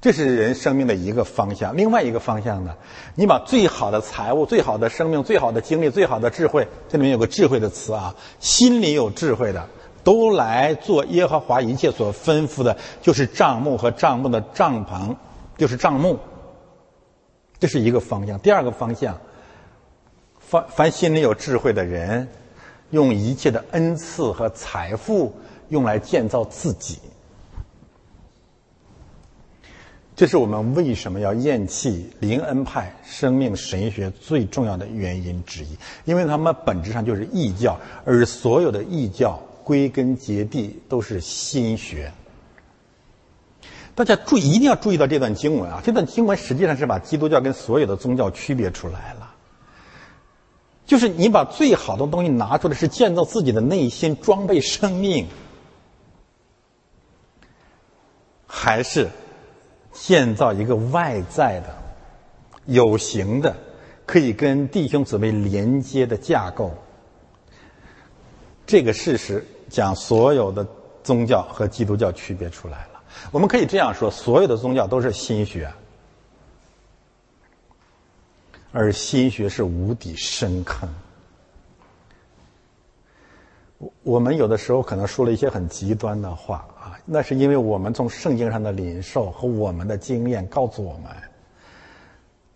[0.00, 1.76] 这是人生命的一个方向。
[1.76, 2.74] 另外一个方向呢，
[3.14, 9.68] 你把最好的财物、最好的生命、最好的经历、最好的智慧，这里面有个智慧的词啊，心里有智慧的，
[10.02, 15.14] 都来做耶和华一切所吩咐的，就是帐幕和帐幕的帐篷，
[15.58, 16.18] 就是帐幕。
[17.58, 18.38] 这是一个方向。
[18.38, 19.20] 第二个方向，
[20.38, 22.26] 凡凡心里有智慧的人。
[22.94, 25.34] 用一切的恩赐和财富
[25.68, 27.00] 用来建造自己，
[30.14, 35.76] 这是我们为什么要厌弃灵恩派生命神学最重要的原因之一。
[36.04, 42.12] 因为他们本质上就是异教，而所有的异教归根结底都是心学。
[43.96, 45.82] 大家注意，一定要注意到这段经文啊！
[45.84, 49.23] 这段经文实际上是把基督教跟所有的宗教区别出来了。
[50.86, 55.26] 就是你把最好的东西拿出来，是建造自己的内心、装备生命，
[58.46, 59.08] 还是
[59.92, 61.74] 建造一个外在的、
[62.66, 63.56] 有形的、
[64.04, 66.70] 可以跟弟兄姊妹连接的架构？
[68.66, 70.66] 这个事实将所有的
[71.02, 73.02] 宗教和基督教区别出来了。
[73.30, 75.72] 我们可以这样说：所有的宗教都是心学。
[78.76, 80.92] 而心学是无底深坑。
[83.78, 91.04] 我我们有的时候可能说了一些很极端的话啊，那是因为我们从圣经上的领受和我们的经验告诉我们，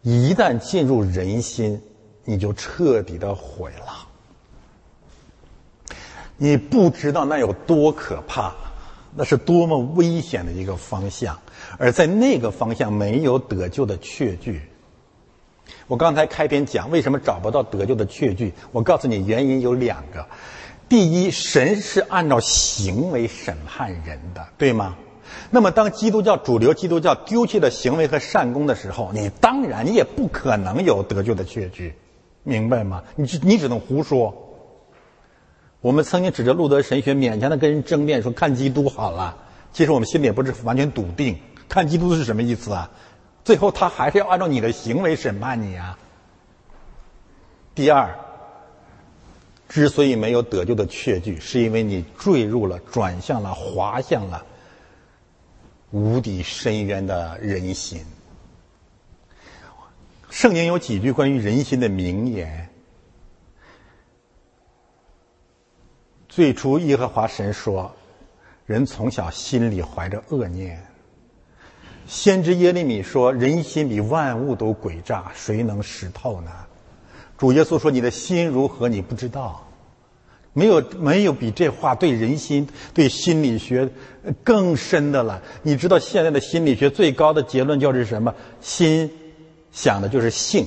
[0.02, 1.81] 一旦进入人心，
[2.24, 4.04] 你就彻底的毁了。
[6.37, 8.52] 你不知道那有多可怕，
[9.14, 11.38] 那是多么危险的一个方向。
[11.78, 14.67] 而在那个方向没有得救的确据。
[15.88, 20.27] 我刚才开篇讲为什么找不到得救的确据，我告诉你原因有两个。
[20.87, 24.96] 第一，神是按照行为审判人的，对吗？
[25.51, 31.94] 那么当基督教主流基督教丢弃了行为和善功的时候，你当然你也不可能有得救的确据，
[32.42, 33.03] 明白吗？
[33.16, 34.35] 你你只能胡说。
[35.81, 39.37] 我们曾经指着路德神学勉强的跟人争辩说看基督好了，
[39.72, 41.38] 其实我们心里也不是完全笃定。
[41.68, 42.90] 看基督是什么意思啊？
[43.48, 45.98] 最后他还是要按照你的行为审判你啊。
[47.74, 48.14] 第二，
[49.70, 54.44] 之所以没有得救的确据，是因为你坠入了、转向了、滑向了
[55.92, 58.04] 无底深渊的人心。
[60.28, 62.68] 圣经有几句关于人心的名言。
[66.28, 67.90] 最初，耶和华神说
[68.68, 70.84] ：“人从小心里怀着恶念。”
[72.09, 76.51] 先知耶利米说：“人心比万物都诡诈，谁能识透呢？”
[77.37, 78.88] 主耶稣说：“你的心如何？
[78.88, 79.64] 你不知道。”
[80.55, 83.88] 没有没有比这话对人心、对心理学
[84.42, 85.40] 更深的了。
[85.62, 88.35] 你知道现在的心理学最高的结论就是什么？
[88.61, 89.09] 心
[89.71, 90.66] 想的就是性。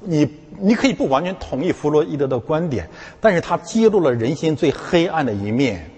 [0.00, 0.28] 你
[0.58, 5.90] 你可以不完全同意弗洛伊德的观点，但是他揭露了人心最黑暗的一面。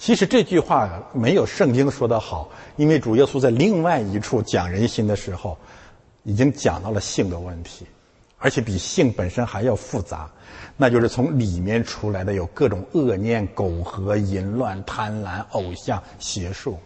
[0.00, 5.58] 其实这句话没有圣经说的好，因为主耶稣在另外一处讲人心的时候，
[6.22, 7.84] 已经讲到了性的问题，
[8.38, 10.30] 而且比性本身还要复杂，
[10.78, 16.78] 那就是从里面出来的有各种恶念、苟合、淫乱、贪婪、偶像、邪术。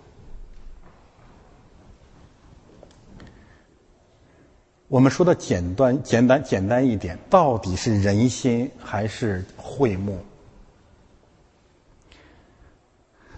[4.89, 10.19] 我们说的简单、简单、简单一点，到底是人心还是会目？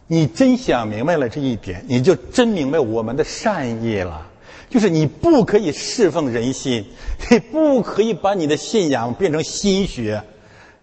[0.08, 4.28] 你真想明白了这一点，你就真明白我们的善意了。
[4.68, 6.84] 就是你不可以侍奉人心，
[7.30, 10.22] 你不可以把你的信仰变成心学，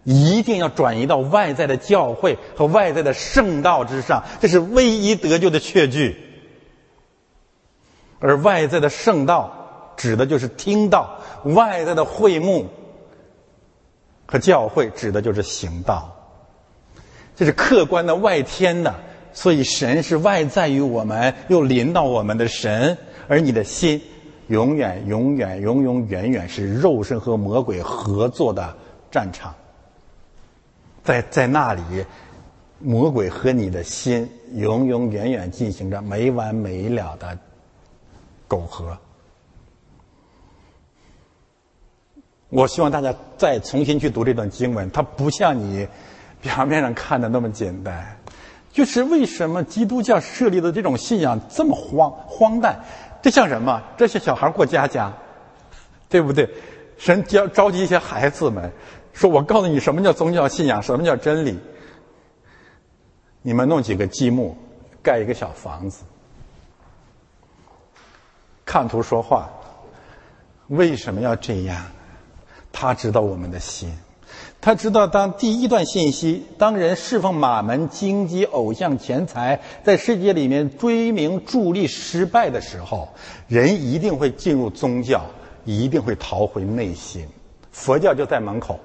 [0.04, 6.18] 一定要转移到外在的教会和外在的圣道之上，这是唯一得救的确据。
[8.20, 12.70] 而外在的圣道指的就是听道，外在的会幕
[14.26, 16.16] 和教会指的就是行道，
[17.36, 18.96] 这是客观的外天的。
[19.34, 22.96] 所以，神是外在于我们，又临到我们的神，
[23.28, 24.00] 而你的心，
[24.48, 28.76] 永远、永远、永永远远是肉身和魔鬼合作的
[29.10, 29.54] 战场。
[31.04, 31.82] 在在那里，
[32.80, 37.38] 魔鬼和你的心永永远远进行着没完没了的
[38.48, 38.98] 苟合。
[42.50, 45.88] 我希望大家再重新去读这段经文，它不像你
[46.40, 48.16] 表面上看的那么简单。
[48.74, 52.84] 就是为什么基督教设立的这种信仰这么荒荒诞？
[53.22, 53.82] 这像什么？
[53.96, 55.14] 这些小孩过家家，
[56.10, 56.50] 对不对？
[56.98, 58.72] 神教召集一些孩子们，
[59.14, 61.60] 说我告诉你什么叫宗教信仰，什么叫真理。
[63.44, 64.58] 你们弄几个积木，
[65.02, 66.04] 盖一个小房子，
[68.66, 69.50] 看图说话。
[70.68, 71.86] 为什么要这样？
[72.72, 73.96] 他知道我们的心。
[74.64, 83.10] 他知道，当第一段信息，当人侍奉马门、荆棘、偶像、钱财，在世界里面追名逐利失败的时候，
[83.50, 85.26] 人一定会进入宗教，
[85.66, 87.28] 一定会逃回内心。
[87.74, 88.80] 佛教就在门口，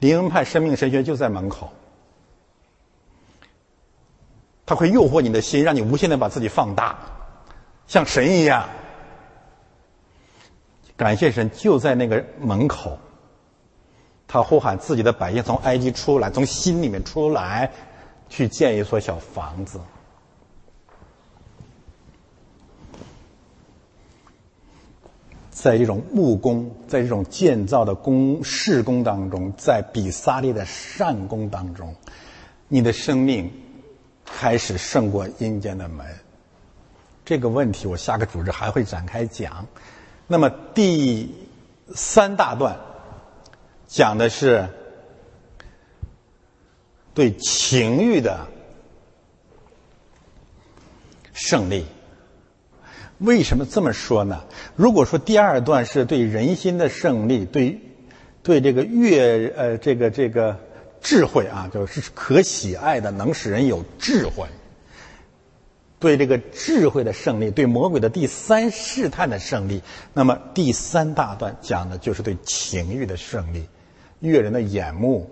[0.00, 1.70] 灵恩派生命神学就在门口，
[4.66, 6.98] 他会诱惑你的心，让你无限的把自己放大，
[7.86, 8.68] 像神一样。
[10.96, 12.98] 感谢神，就在那个门口。
[14.32, 17.68] 他呼喊自己的百姓从埃及出来，从心里面出来，
[18.28, 19.80] 去建一所小房子。
[25.50, 31.92] 在这种木工，在这种建造的工事工当中，在比萨利的善工当中，
[32.68, 33.50] 你的生命
[34.24, 36.06] 开始胜过阴间的门。
[37.24, 39.66] 这个问题，我下个组织还会展开讲。
[40.28, 41.34] 那么第
[41.96, 42.76] 三大段。
[43.90, 44.68] 讲的是
[47.12, 48.46] 对情欲的
[51.32, 51.84] 胜利。
[53.18, 54.44] 为什么这么说呢？
[54.76, 57.80] 如果说第二段是对人心的胜利，对
[58.44, 60.56] 对这个越呃这个这个
[61.02, 64.46] 智慧啊，就是可喜爱的，能使人有智慧。
[65.98, 69.82] 对这个智慧的胜利，对魔鬼的第三试探的胜利，
[70.14, 73.66] 那么第三大段讲的就是对情欲的胜利。
[74.28, 75.30] 悦人的眼目，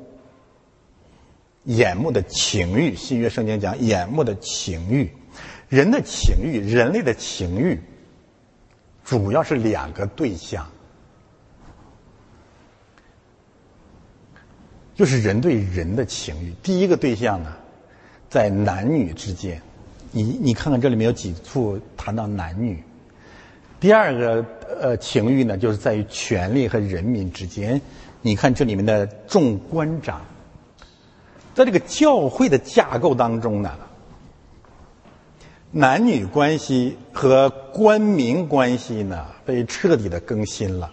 [1.64, 2.94] 眼目的情欲。
[2.94, 5.10] 新约圣经讲眼目的情欲，
[5.68, 7.78] 人的情欲，人类的情欲，
[9.04, 10.66] 主要是两个对象，
[14.94, 16.54] 就是人对人的情欲。
[16.62, 17.54] 第一个对象呢，
[18.30, 19.60] 在男女之间，
[20.10, 22.82] 你你看看这里面有几处谈到男女。
[23.78, 24.44] 第二个
[24.80, 27.80] 呃情欲呢，就是在于权力和人民之间。
[28.20, 30.22] 你看这里面的众官长，
[31.54, 33.76] 在这个教会的架构当中呢，
[35.70, 40.92] 男女关系和官民关系呢被彻底的更新了。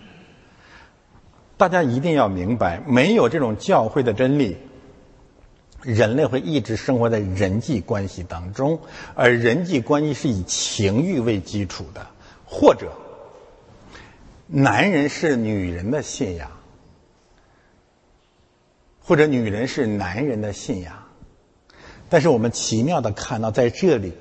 [1.58, 4.58] 大家一定要明白，没有这种教会的真理，
[5.82, 8.80] 人类会一直生活在人际关系当中，
[9.14, 12.06] 而人际关系是以情欲为基础的。
[12.46, 12.92] 或者，
[14.48, 16.52] 男人是女人的信仰，
[19.08, 20.95] 或者女人是男人的信仰，
[22.10, 24.14] 但是我们奇妙的看到，在这里，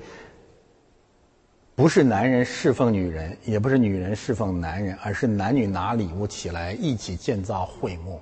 [1.73, 8.21] 不是男人侍奉女人，也不是女人侍奉男人，而是男女拿礼物起来一起建造会幕。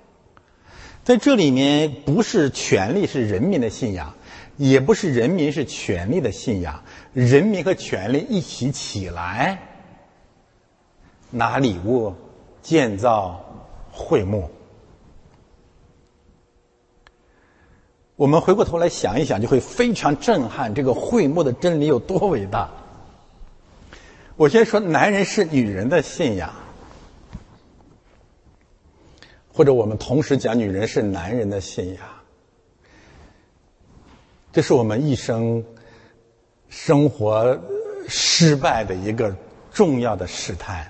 [1.03, 4.15] 在这里面，不是权力是人民的信仰，
[4.55, 9.59] 也不是人民是权力的信仰，人民和权力一起起来。
[11.29, 12.13] 拿礼物
[12.61, 13.43] 建造
[13.91, 14.49] 会幕，
[18.15, 20.73] 我们回过头来想一想，就会非常震撼。
[20.73, 22.69] 这个会幕的真理有多伟大？
[24.35, 26.53] 我先说，男人是女人的信仰，
[29.51, 32.03] 或者我们同时讲，女人是男人的信仰。
[34.51, 35.63] 这是我们一生
[36.69, 37.59] 生活
[38.07, 39.35] 失败的一个
[39.71, 40.87] 重要的试探。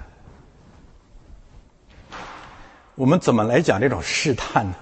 [2.95, 4.75] 我们怎么来讲这种试探呢？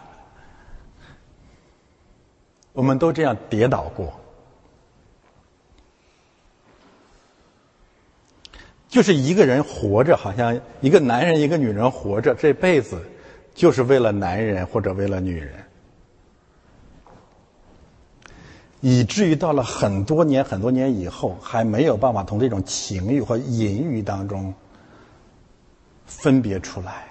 [2.73, 4.13] 我们都这样跌倒过，
[8.87, 13.01] 就是一个人活着，好像一个男人、一个女人活着，这辈子
[13.53, 15.53] 就是为了男人或者为了女人，
[18.79, 24.53] 以至于到了很多年、很多年以后，还没有办法从这种情欲和淫欲当中
[26.05, 27.07] 分别出来。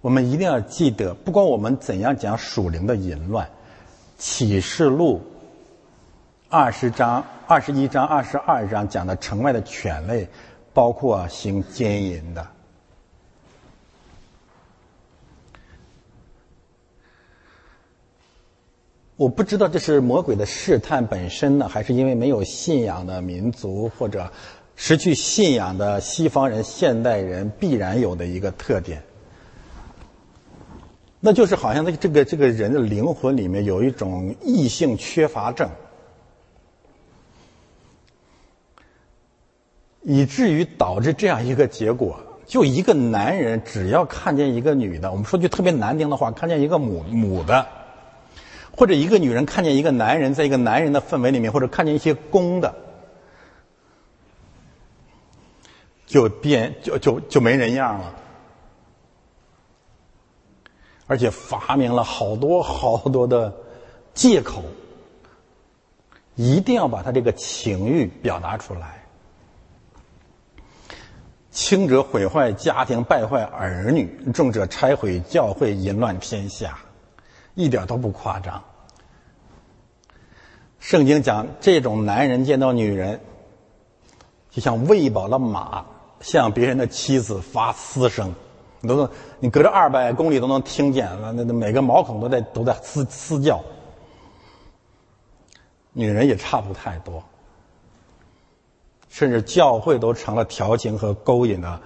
[0.00, 3.46] 我们一定要记得，不管我们怎样讲属灵的淫乱，
[4.26, 5.18] 《启示录》
[6.48, 10.26] 二十章、二十一章、二十二章讲的城外的犬类，
[10.72, 12.48] 包括行奸淫的。
[19.16, 24.32] 我不知道这是魔鬼的试探本身呢，还是因为没有信仰的民族或者
[24.74, 29.02] 失去信仰的西方人、现代人必然有的一个特点。
[31.26, 35.70] 那就是好像那个这个这个人的灵魂里面有一种异性缺乏症，
[40.02, 47.66] 以至于导致这样一个结果：就一个男人只要看见一个女的，我们说句特别难听的话，看见一个母母的，
[48.76, 52.74] 或者一个女人看见一个男人，在一个男人的氛围里面，或者看见一些公的，
[56.04, 58.14] 就变就就就没人样了。
[61.06, 63.52] 而且发明了好多好多的
[64.14, 64.62] 借口，
[66.34, 69.04] 一定要把他这个情欲表达出来。
[71.50, 76.78] 轻者毁坏家庭，败坏儿女；重者拆毁教会，淫乱天下，
[77.54, 78.64] 一点都不夸张。
[80.80, 83.20] 圣经讲，这种男人见到女人，
[84.50, 85.86] 就像喂饱了马，
[86.20, 88.34] 向别人的妻子发嘶声。
[88.86, 89.10] 都能，
[89.40, 93.62] 你隔着二百公里都能听见，那那每个毛孔都在都在嘶嘶叫。
[95.92, 97.22] 女人也差不太多，
[99.08, 101.80] 甚至教会都成了调情和勾引的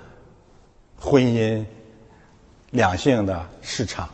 [0.99, 1.64] 婚姻
[2.70, 4.09] 两性的市场。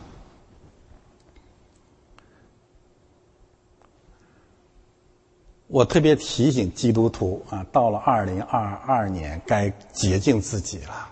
[5.67, 11.09] 我特别提醒基督徒啊，到了二零二二年，该洁净自己了。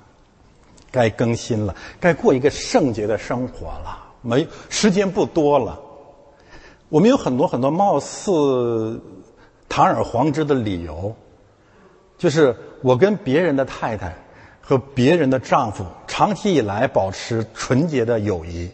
[0.93, 3.99] 该更新了，该过一个圣洁的生活了。
[4.21, 5.81] 没时间不多了，
[6.87, 9.01] 我们有很多很多貌似
[9.67, 11.13] 堂而皇之的理由，
[12.17, 14.15] 就是我跟别人的太太
[14.61, 18.71] 和别人的丈夫长期以来保持纯洁的友谊。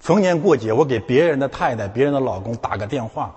[0.00, 3.34] 逢年过节，我给别人的太太、别人的老公打个电话，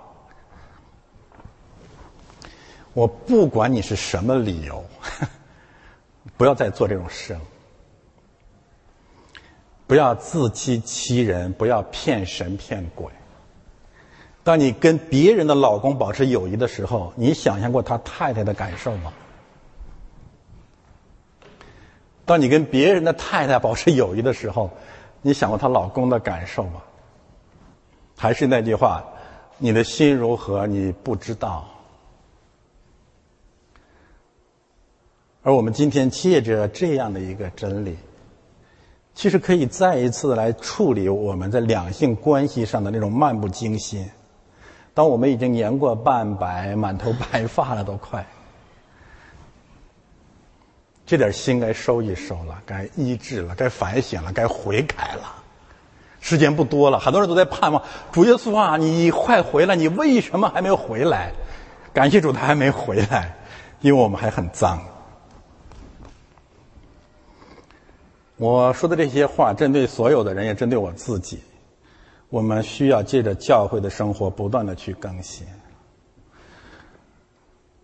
[2.93, 4.83] 我不管你是什么理由。
[6.39, 7.41] 不要再做这种事了。
[9.85, 13.11] 不要自欺欺人，不要骗神骗鬼。
[14.41, 19.11] 当你跟别人的老公保持友谊的时候，你想象过他太太的感受吗？
[22.23, 24.71] 当你跟别人的太太保持友谊的时候，
[25.21, 26.81] 你想过她老公的感受吗？
[28.15, 29.03] 还是那句话，
[29.57, 31.67] 你的心如何，你不知道。
[35.49, 37.97] 而我们今天借着这样的一个真理，
[39.15, 44.07] 其实可以再一次来处理我们在两性关系上的那种漫不经心。
[44.93, 48.23] 当我们已经年过半百、满头白发了，都快，
[51.07, 55.33] 这点心该收一收了，该医治了，该反省了，该悔改了。
[56.21, 57.81] 时间不多了，很多人都在盼望
[58.11, 59.75] 主耶稣啊，你快回来！
[59.75, 61.31] 你为什么还没回来？
[61.91, 63.35] 感谢主，他还没回来，
[63.81, 64.79] 因为我们还很脏。
[68.39, 71.39] 我说的这些话，针对所有的人，也针对我自己。
[72.29, 75.45] 我们需要借着教会的生活，不断的去更新。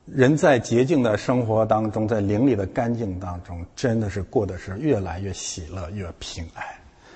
[0.05, 6.63] 人在洁净的生活当中，在灵里的干净当中，真的是过得是越来越喜乐，越平安。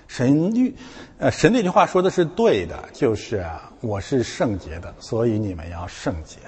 [0.10, 0.76] 神律，
[1.18, 6.40] 呃，神那句话说的是对的，就是啊，我是圣洁的，所以你们要圣洁。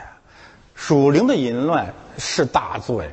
[0.75, 3.09] 属灵的淫乱是大罪，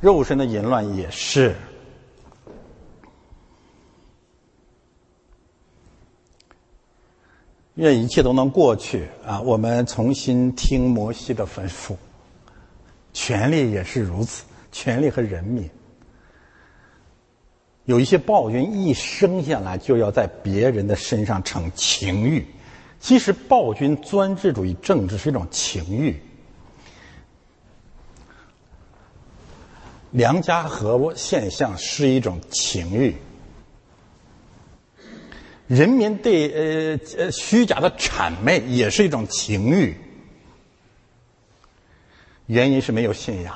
[0.00, 1.54] 肉身的淫乱也是。
[7.76, 9.38] 愿一切都能过去啊！
[9.40, 11.94] 我们重新听摩西的吩咐，
[13.12, 15.68] 权力也是如此，权力和人民。
[17.84, 22.44] 有一些暴君一生下来就要在别人的身上逞情欲，
[22.98, 26.18] 其实暴君专制主义政治是一种情欲。
[30.12, 33.14] 良家和现象是一种情欲。
[35.68, 39.96] 人民对呃呃虚假的谄媚也是一种情欲，
[42.46, 43.54] 原因是没有信仰。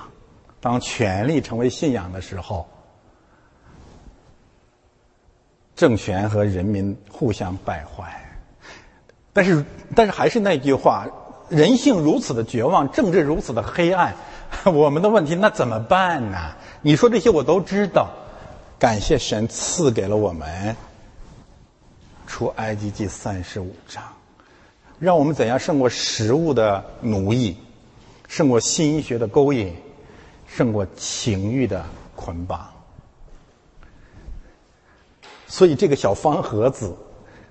[0.60, 2.68] 当权力成为信仰的时候，
[5.76, 8.12] 政权和人民互相败坏。
[9.32, 11.06] 但是，但是还是那句话：
[11.48, 14.14] 人性如此的绝望，政治如此的黑暗，
[14.66, 16.56] 我们的问题那怎么办呢？
[16.82, 18.10] 你说这些我都知道，
[18.80, 20.76] 感谢神赐给了我们。
[22.30, 24.00] 出埃及记三十五章，
[25.00, 27.56] 让我们怎样胜过食物的奴役，
[28.28, 29.74] 胜过心学的勾引，
[30.46, 32.70] 胜过情欲的捆绑。
[35.48, 36.96] 所以这个小方盒子，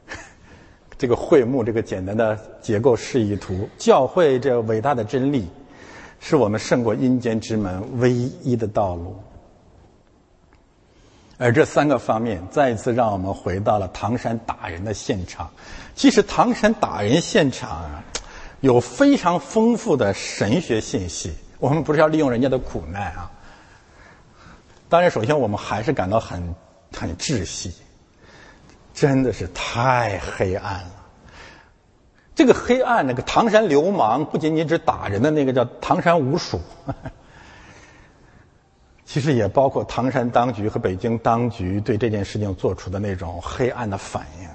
[0.98, 5.46] 这个会幕，这个简单的结构示意图，教会这伟大的真理，
[6.22, 9.22] 是我们胜过阴间之门唯一的道路。
[11.40, 15.50] 而这三个方面再一次让我们回到了唐山打人的现场。
[15.96, 17.90] 其实唐山打人现场
[18.60, 21.34] 有非常丰富的神学信息。
[21.58, 23.32] 我们不是要利用人家的苦难啊。
[24.90, 26.56] 当然，首先我们还是感到很
[26.94, 27.74] 很窒息，
[28.94, 30.92] 真的是太黑暗了。
[32.36, 36.60] 这个黑暗，那个唐山流氓不仅仅指打人的那个叫唐山五鼠。
[39.12, 44.47] 其实也包括唐山当局和北京当局对这件事情做出的那种黑暗的反应。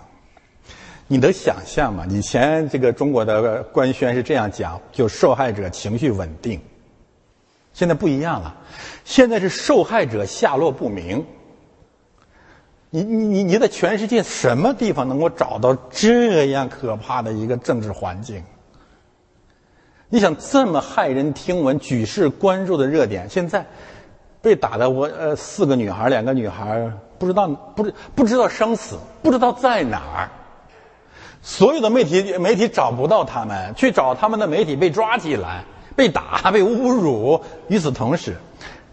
[1.09, 2.07] 你能想象吗？
[2.09, 6.61] 以前这个中国的官宣是这样讲，就受害者情绪稳定。
[7.73, 8.55] 现在不一样了，
[9.05, 11.27] 现在是受害者下落不明。
[12.91, 18.41] 你你你你在全世界什么地方能够找到这样可怕的一个政治环境？
[20.09, 23.67] 你想这么骇人听闻、举世关注的热点，现在？
[24.45, 30.29] 被打的我呃四个女孩两个女孩不知道不知不知道生死不知道在哪儿，
[31.41, 35.65] 所有的媒体媒体找不到他们，去找他们的媒体被抓起来
[35.97, 37.43] 被打被侮辱。
[37.69, 38.37] 与此同时，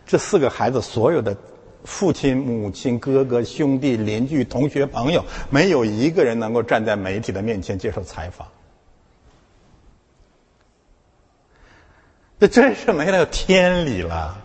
[0.06, 1.36] 这四个孩子所有的
[1.84, 8.48] 父亲母亲哥哥兄弟邻居同学朋友没有一个人能够站在媒体的面前接受采访，
[12.40, 14.38] 这真是没了天理了。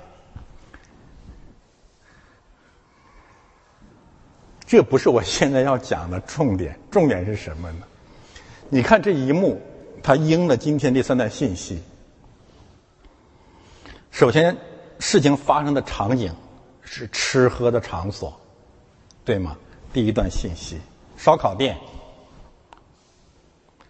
[4.66, 7.86] 这不是我现在要讲的重点， 重点是什么呢？
[8.68, 9.60] 你看这一幕，
[10.02, 11.80] 它应了今天这三段信息。
[14.10, 14.56] 首先，
[14.98, 16.34] 事情发生的场景
[16.82, 18.38] 是吃喝的场所，
[19.24, 19.56] 对吗？
[19.92, 20.80] 第一段信息，
[21.16, 21.76] 烧烤店，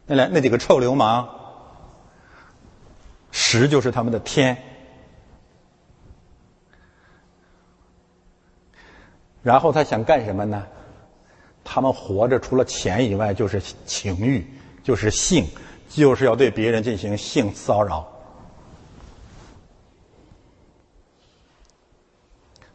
[0.05, 1.27] 那来那几个臭流氓，
[3.31, 4.57] 食就是他们的天。
[9.47, 10.67] 然后他想干什么呢？
[11.63, 14.45] 他们活着除了钱以外就是情欲，
[14.83, 15.47] 就是性，
[15.89, 18.05] 就是要对别人进行性骚扰。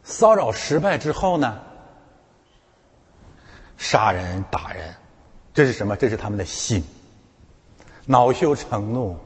[0.01, 1.59] 骚扰失败之后呢，
[3.77, 4.95] 杀人打人，
[5.53, 5.97] 这是什么？
[5.97, 6.81] 这是他们的心，
[8.05, 9.17] 恼羞成怒。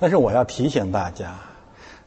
[0.00, 1.38] 但是我要提醒大家，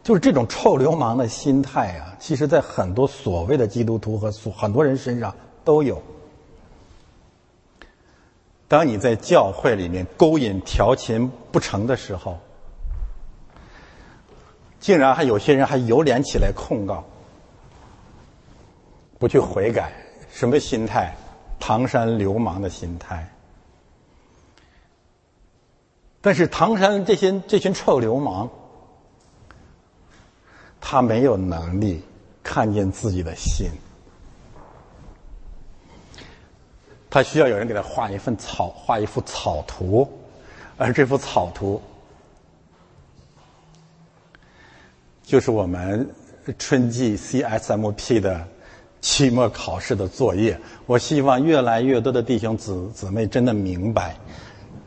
[0.04, 6.02] 就是这种臭流氓的心态啊，其实在很多所谓的基督徒和所很多人身上都有。
[8.68, 12.39] 当你在教会里面勾引调情不成的时候，
[14.80, 17.04] 竟然还有些人还有脸起来控告。
[19.20, 19.91] 不去悔改，
[20.32, 21.16] 什么心态？
[21.60, 23.32] 唐山流氓的心态。
[26.22, 28.49] 但是唐山这些这群臭流氓，
[30.82, 32.03] 他没有能力
[32.43, 33.69] 看见自己的心，
[37.09, 40.11] 他需要有人给他画一份草，画一幅草图，
[40.77, 41.82] 而这幅草图
[45.23, 46.09] 就是我们
[46.57, 48.45] 春季 CSMP 的。
[49.03, 50.55] 期末考试的作业，
[50.86, 54.15] 我希望越来越多的弟兄姊姊妹真的明白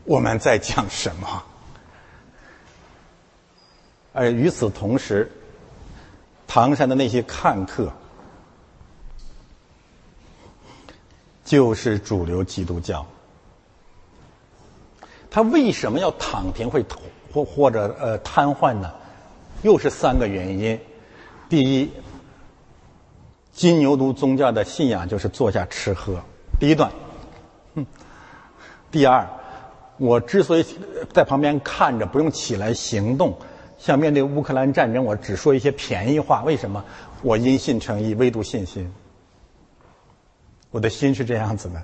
[0.05, 1.43] 我们在讲什么。
[4.13, 5.29] 而与此同时，
[6.47, 7.91] 唐山的那些看客，
[11.43, 13.05] 就是主流基督教。
[15.29, 16.85] 他为什么要躺平会
[17.33, 18.93] 或或者呃瘫痪呢？
[19.63, 20.79] 又是三个原因。
[21.49, 21.91] 第一。
[23.51, 26.21] 金牛犊宗教的信仰就是坐下吃喝。
[26.59, 26.91] 第一段，
[27.75, 27.85] 嗯，
[28.91, 29.25] 第二，
[29.95, 30.65] 我之所以
[31.13, 33.37] 在旁边看着，不用起来行动，
[33.77, 36.43] 像面对乌克兰战争，我只说一些便宜话。
[36.43, 36.83] 为什么？
[37.21, 38.93] 我因信诚意，唯独信心。
[40.71, 41.81] 我的心是这样子的。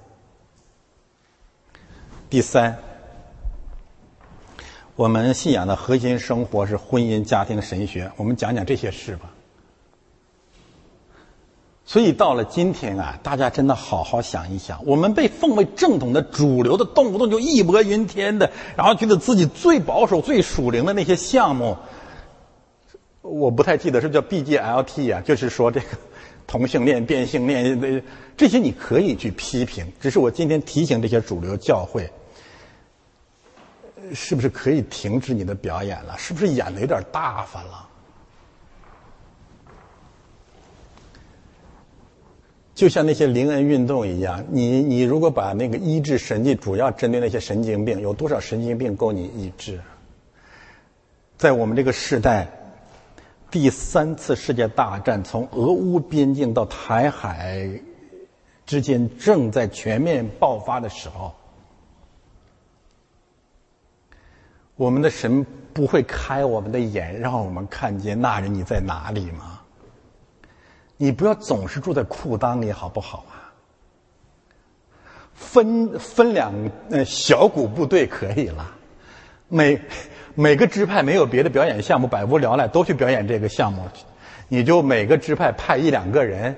[2.30, 2.78] 第三，
[4.96, 8.12] 我们信仰的核心生活是婚姻、家庭、神学。
[8.18, 9.31] 我们讲讲这些事吧。
[11.92, 21.76] 所以到了今天啊，大家真的好好想一想，我们被奉为正统的主流的，动不动就义薄云天的，然后觉得自己最保守、最属灵的那些项目，
[23.22, 25.88] 我不太记得是叫 BGLT 啊，就是说这个
[26.48, 28.02] 同性恋、变性恋，
[28.38, 32.10] 这些你可以去批评，只是我今天提醒这些主流教会，
[34.14, 36.16] 是不是可以停止你的表演了？
[36.18, 37.90] 是不是演的有点大发了？
[42.74, 49.80] 就像那些灵恩运动一样，你你如果把那个医治神迹主要针对那些神经病，有多少神经病够你医治？
[51.38, 52.48] 在我们这个时代，
[53.52, 57.70] 第三次世界大战从俄乌边境到台海
[58.66, 61.34] 之间正在全面爆发的时候，
[64.76, 69.61] 我们的神不会开我们的眼，让我们看见那人你在哪里吗？
[71.02, 73.50] 你不要总是住在裤裆里，好不好啊？
[75.34, 76.54] 分分两
[76.92, 78.70] 呃小股部队可以了，
[79.48, 79.82] 每
[80.36, 83.82] 每个支派没有别的表演项目，百无聊赖都去表演这个项目，
[84.48, 86.56] 你就每个支派派一两个人，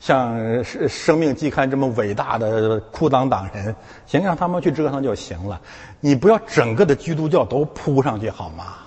[0.00, 0.38] 像
[0.88, 5.60] 《生命季刊》这么伟大的裤裆党人，行，让他们去折腾就行了。
[6.00, 8.85] 你不要整个的基督教都扑上去，好吗？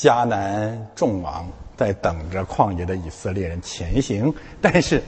[0.00, 1.46] 迦南众王
[1.76, 5.02] 在等着旷野的以色列人前行， 但是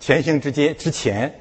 [0.00, 1.32] 前行之间之前，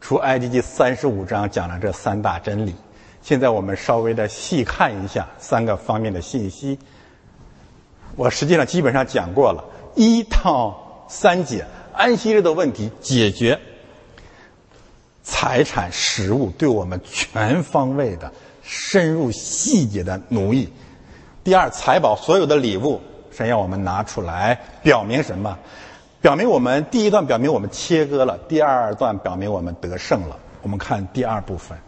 [0.00, 2.74] 出埃及记三十五章讲了这三大真理。
[3.20, 6.78] 现在我们稍微的细看一下三个方面的信息。
[8.14, 9.62] 我实际上基本上讲过了，
[9.96, 13.60] 一到三节安息日的问题解决，
[15.22, 20.72] 财产食物对我们全方位的深入细节的奴役。
[21.46, 25.56] 第二，财宝所有的礼物，神要我们拿出来，表明什么？
[26.20, 30.36] 表明我们第一段表明我们切割了，第二段表明我们得胜了。
[30.62, 31.78] 我们看第二部分，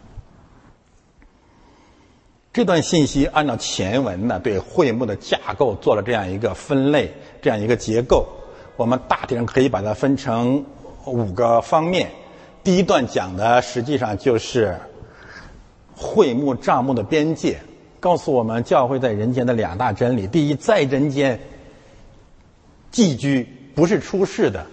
[2.53, 8.25] 这段信息按照前文呢，对会幕的架构做了这样一个分类，这样一个结构。
[8.77, 10.63] 我们大体上可以把它分成
[11.03, 12.09] 五个方面。
[12.63, 14.79] 第一段讲的实际上就是
[15.97, 17.59] 会幕账目的边界。
[17.99, 21.39] 告诉我们教会在人间的两大真理：第一，在人间
[22.91, 24.65] 寄居不是出世的，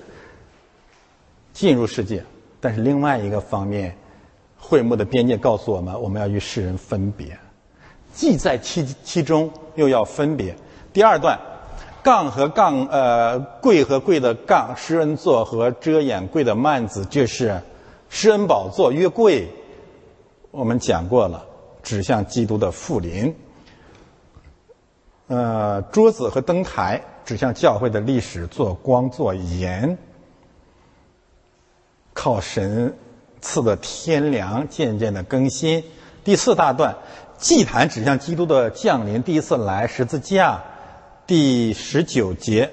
[1.52, 2.20] 进入世界；
[2.60, 3.96] 但是另外一个方面，
[4.58, 7.38] 会幕的边界告诉我们，我们要与世人分别，
[8.12, 10.56] 既在其其中，又要分别。
[10.92, 11.38] 第二段
[12.02, 17.60] 杠和杠，呃，贵和贵的杠，施恩座和遮掩贵的幔子，就是
[18.08, 19.48] 施恩宝座约柜。
[20.52, 21.44] 我们讲过了，
[21.86, 23.32] 指向基督的复临。
[25.28, 29.96] 呃，桌子和灯台指向教会的历史，做光做盐，
[32.12, 32.92] 靠神
[33.40, 35.84] 赐的天良渐渐的更新。
[36.24, 36.96] 第四大段，
[37.38, 40.64] 祭坛指向基督的降临，第一次来十字架。
[41.24, 42.72] 第十九节，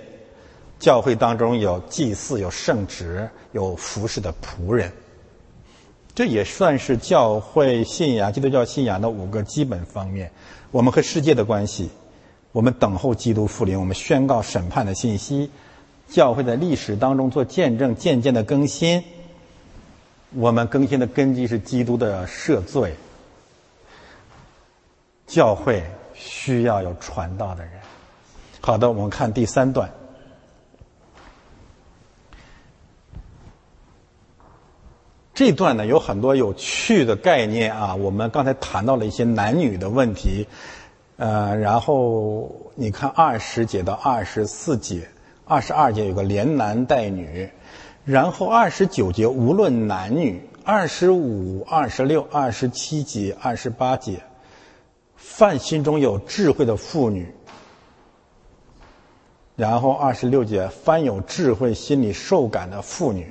[0.80, 4.91] 教会当中有祭祀，有圣职，有服侍的仆人。
[6.16, 10.32] 这也算是教会信仰、基督教信仰的五个基本方面。
[10.70, 11.89] 我们和世界的关系，
[12.51, 15.49] 我们等候基督复临，我们宣告审判的信息，
[16.07, 19.03] 教会的历史当中做见证，渐渐的更新。
[20.36, 22.93] 我们更新的根基是基督的赦罪。
[25.26, 25.84] 教会
[26.14, 27.74] 需要有传道的人。
[28.61, 29.89] 好的，我们看第三段。
[35.34, 40.47] 这段呢有很多有趣的概念啊，我们刚才谈到了一些男女的问题，
[41.17, 45.07] 呃，然后你看二十节到二十四节，
[45.45, 47.49] 二十二节有个连男带女，
[48.05, 54.21] 然后二十九节无论男女，二十五、二十六、二十七节、二十八节，
[55.15, 57.34] 犯心中有智慧的妇女。
[59.55, 63.23] 然后二十六节，凡有智慧、心里受感的妇女；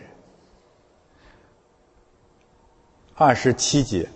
[3.15, 4.09] 二十七节，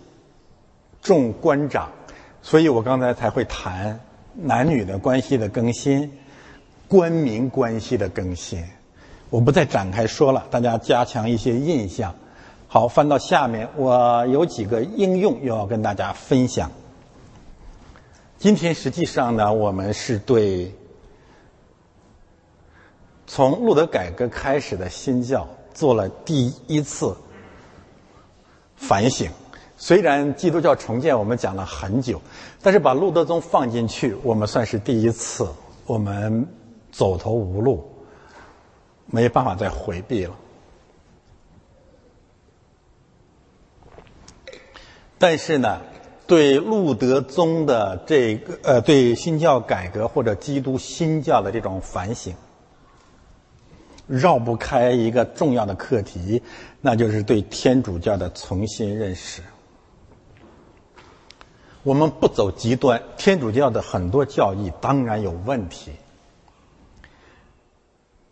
[1.02, 1.90] 众官长。
[2.42, 3.98] 所以我刚才才会谈
[4.34, 6.10] 男女的关系的更新，
[6.86, 8.64] 官民关系的更新。
[9.28, 12.14] 我不再展开说了，大家加强一些印象。
[12.68, 16.70] 好，翻到下面，我有几个应用又要跟大家分享。
[18.38, 20.72] 今天实际上呢，我们是对。
[23.26, 27.16] 从路德改革开始的新教做了第一次
[28.76, 29.30] 反省。
[29.78, 32.20] 虽然基督教重建我们讲了很久，
[32.62, 35.46] 但是把路德宗放进去，我们算是第一次。
[35.86, 36.48] 我们
[36.90, 37.88] 走投无路，
[39.06, 40.34] 没办法再回避了。
[45.18, 45.80] 但是呢，
[46.26, 52.34] 对路德宗的这个呃，对新教改革或者基督新教的这种反省。
[54.08, 56.40] 绕不开一个重要的课题，
[56.86, 59.42] 那就是对天主教的重新认识。
[61.82, 65.90] 我们不走极端，天主教的很多教义当然有问题，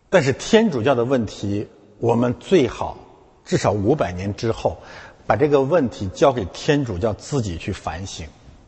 [0.09, 1.66] 但是天主教的问题，
[1.98, 2.96] 我们最好
[3.44, 4.78] 至少五百年之后，
[5.26, 8.24] 把这个问题交给天主教自己去反省，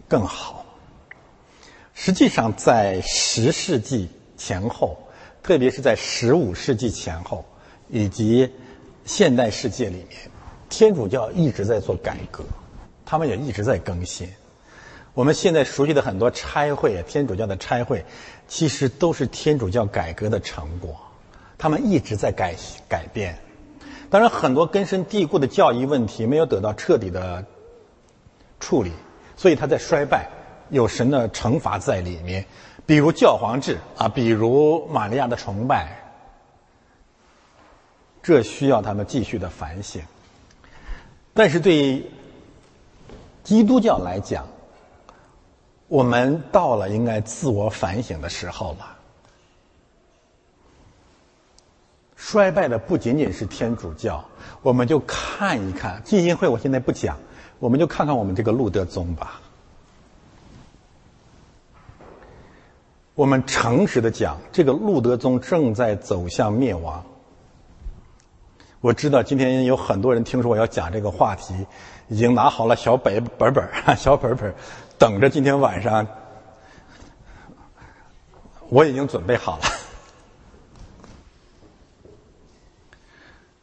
[0.08, 0.66] 更好。
[1.94, 4.98] 实际上，在十世纪前后。
[5.44, 7.44] 特别是在十五世纪前后，
[7.88, 8.50] 以及
[9.06, 10.18] 现代世界里面，
[10.68, 12.44] 天主教一直在做改革，
[13.04, 14.28] 他们也一直在更新。
[15.14, 18.04] 我们现在熟悉的很多差会，天主教的差会，
[18.48, 20.96] 其实都是天主教改革的成果。
[21.56, 22.56] 他们一直在改
[22.88, 23.38] 改变。
[24.10, 27.44] 当然，很多根深蒂固的教义问题没有得到彻底的
[28.58, 28.90] 处理，
[29.36, 30.28] 所以他在衰败，
[30.68, 32.44] 有神的惩罚在里面。
[32.84, 36.05] 比如教皇制啊，比如玛利亚的崇拜，
[38.26, 40.02] 这需要他们继续的反省。
[41.32, 42.10] 但是对
[43.44, 44.48] 基督教来讲，
[45.86, 48.96] 我们到了应该自我反省的时候了。
[52.16, 54.24] 衰败的不仅仅是天主教，
[54.60, 56.48] 我们就看一看基金会。
[56.48, 57.16] 我现在不讲，
[57.60, 59.40] 我们就看看我们这个路德宗吧。
[63.14, 67.06] 我们诚实的讲，这个路德宗正在走向灭亡。
[68.86, 71.66] 我知道今天有很多人听说我要讲这个话题，
[72.06, 73.68] 已经拿好了小本本本
[73.98, 74.54] 小本本
[74.96, 76.06] 等着今天晚上。
[78.68, 79.64] 我已经准备好了。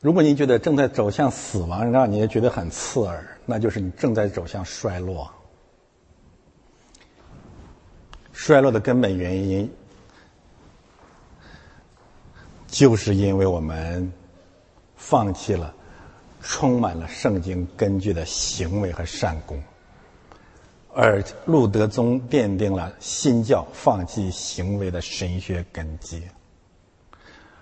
[0.01, 5.32] 如果您觉得正在走向死亡，让你觉得很刺耳，那就是你正在走向衰落。
[8.34, 9.71] 衰落的根本原因，
[12.67, 14.11] 就是因为我们
[15.06, 15.74] 放弃了
[16.41, 19.62] 充满了圣经根据的行为和善功，
[20.93, 26.24] 而路德宗奠定了新教放弃行为的神学根基。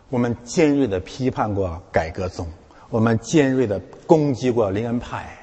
[0.09, 2.47] 我们尖锐的批判过改革宗，
[2.89, 5.37] 我们尖锐的攻击过林恩派。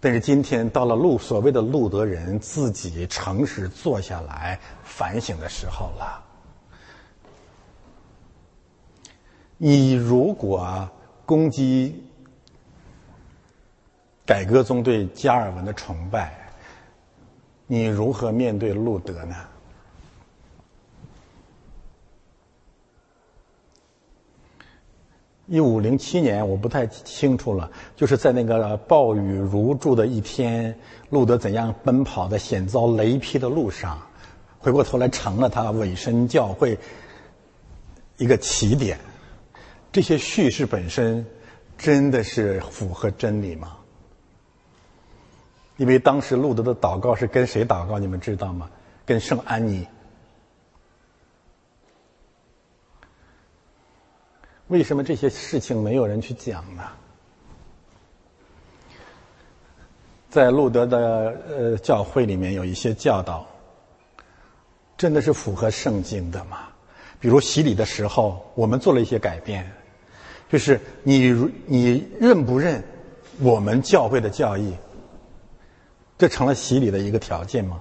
[0.00, 6.23] 但是今天到了路所谓的路德人自己诚实坐下来反省的时候了，
[9.66, 10.86] 你如果
[11.24, 12.04] 攻击
[14.26, 16.34] 改革宗对加尔文的崇拜，
[17.66, 19.34] 你如何面对路德呢？
[25.46, 27.70] 一五零七年，我不太清楚了。
[27.96, 33.98] 就是在那个暴雨如注的一天，路德怎样奔跑在险遭雷劈的路上，
[34.58, 36.78] 回过头来成了他委身教会
[38.18, 38.98] 一个起点。
[39.94, 41.24] 这些叙事本身
[41.78, 43.76] 真的是符合真理吗？
[45.76, 47.96] 因为当时路德的祷告是跟谁祷告？
[47.96, 48.68] 你们知道吗？
[49.06, 49.86] 跟圣安妮。
[54.66, 56.82] 为什么这些事情没有人去讲呢？
[60.28, 60.98] 在路德的
[61.48, 63.46] 呃教会里面有一些教导，
[64.96, 66.66] 真的是符合圣经的吗？
[67.20, 69.72] 比如洗礼的时候，我们做了一些改变，
[70.50, 71.32] 就是你
[71.66, 72.84] 你认不认
[73.40, 74.74] 我们教会的教义？
[76.16, 77.80] 这成了洗礼的一个条件吗？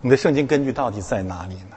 [0.00, 1.76] 你的圣经根据到底在哪里呢？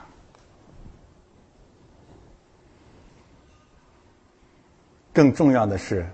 [5.14, 6.08] 更重要的是，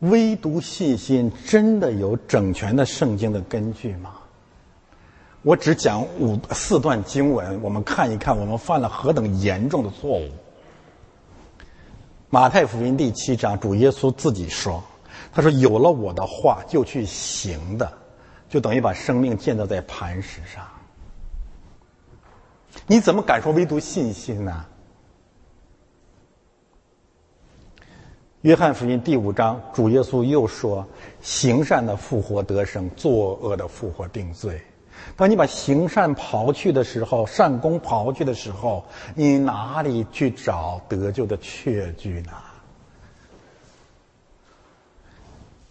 [0.00, 4.14] 唯独信心真的有整全的圣经的根据吗？
[5.42, 10.28] 我只讲五四段经文，我们看一看我们犯了何等严重的错误。
[12.30, 14.84] 马太福音第七章，主耶稣自己说
[15.32, 17.90] ：“他说有了我的话就去行的，
[18.50, 20.62] 就等于把生命建造在磐石上。
[22.86, 24.66] 你怎么敢说唯独信心呢？”
[28.42, 30.86] 约翰福音第五章，主耶稣又说
[31.22, 34.60] ：“行善的复活得生，作恶的复活定罪。
[35.16, 38.84] 当你把行善刨去的时候，善功刨去的时候，
[39.14, 42.32] 你哪里去找得救的确据呢？”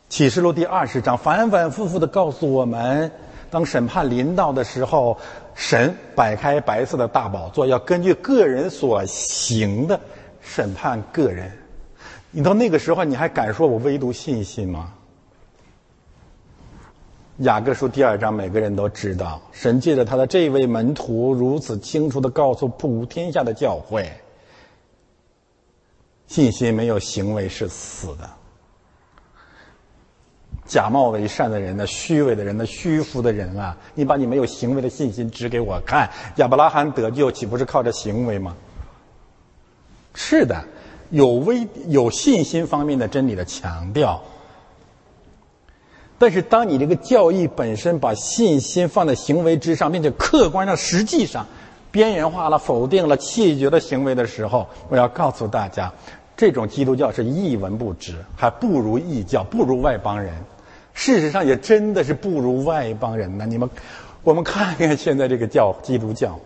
[0.10, 3.12] 启示录第二十章反反复复的告诉我们：
[3.50, 5.18] 当审判临到的时候，
[5.54, 10.00] 神摆开白色的大宝座，要根据个人所行的
[10.42, 11.52] 审判个人。
[12.32, 14.94] 你到那个时候，你还敢说我唯独信心吗？
[17.40, 24.12] 雅各书第二章，每个人都知道，神借着他的这位门徒，如此清楚的告诉普天下的教会：
[26.26, 28.28] 信心没有行为是死的。
[30.66, 38.56] 假冒为善的人呢，虚伪的人呢，虚浮的人啊，你把你没有行为的信心指给我看，亚伯拉罕得救岂不是靠着行为吗？
[40.16, 40.64] 是的。
[41.10, 44.22] 有微有信心方面的真理的强调，
[46.20, 51.46] 但是当你这个教义本身把信心放在行为之上，并且客观上、实际上
[51.92, 55.94] 边缘化了、否定了、弃绝的行为的时候，我要告诉大家，
[56.36, 60.34] 这种基督教是一文不值，还不如异教，不如外邦人。
[60.94, 63.46] 事实上，也真的是不如外邦人呢。
[63.46, 63.70] 你们，
[64.24, 66.40] 我们看看现在这个教基督教。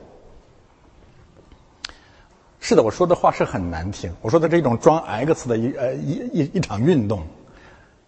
[2.59, 4.11] 是的，我说的话是很难听。
[4.21, 7.23] 我说的这种装 X 的一呃一一一场运动，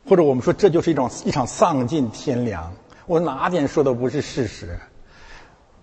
[0.05, 2.73] 或者我们说这就是一种一场丧尽天良。
[3.05, 4.79] 我哪点说的不是事实？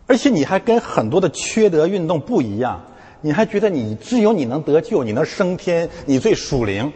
[0.07, 2.83] 而且你还跟很多的缺德运动不一样，
[3.21, 6.93] 你还觉得你只有你能得救，你能升天，你最属灵。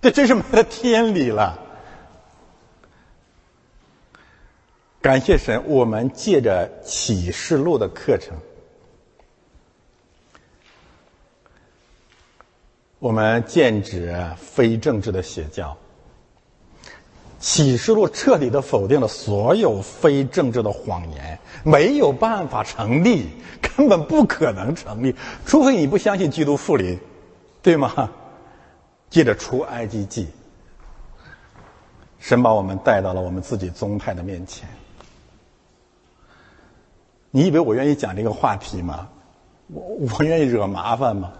[0.00, 1.58] 这真是没了天理了。
[5.02, 8.36] 感谢神，我们借着启示录的课程。
[13.00, 15.74] 我们剑指非政治的邪教，
[17.38, 23.26] 《启示录》彻底的否定了所有非政治的谎言，没有办法成立，
[23.62, 27.00] 根本不可能成立，除非你不相信基督复临，
[27.62, 28.10] 对吗？
[29.08, 30.28] 接着出埃及记，
[32.18, 34.68] 神把我们带到了我们自己宗派的面前。
[37.30, 39.08] 你以为我愿意讲这个话题吗？
[39.68, 39.82] 我
[40.18, 41.32] 我愿意惹麻烦吗？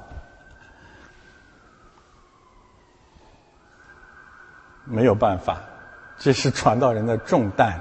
[4.90, 5.60] 没有办法，
[6.18, 7.80] 这是传道人的重担。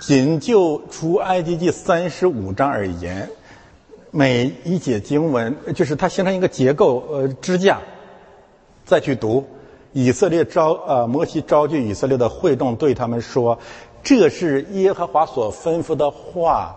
[0.00, 3.30] 仅就出埃及记三十五章而言，
[4.10, 7.78] 每一节经文就是它形成一个结构，呃，支架。
[8.84, 9.46] 再去读，
[9.92, 13.58] 以色列招呃摩西招聚以色列的会众，对他们说
[14.04, 16.76] ：“这是耶和华所吩咐的话，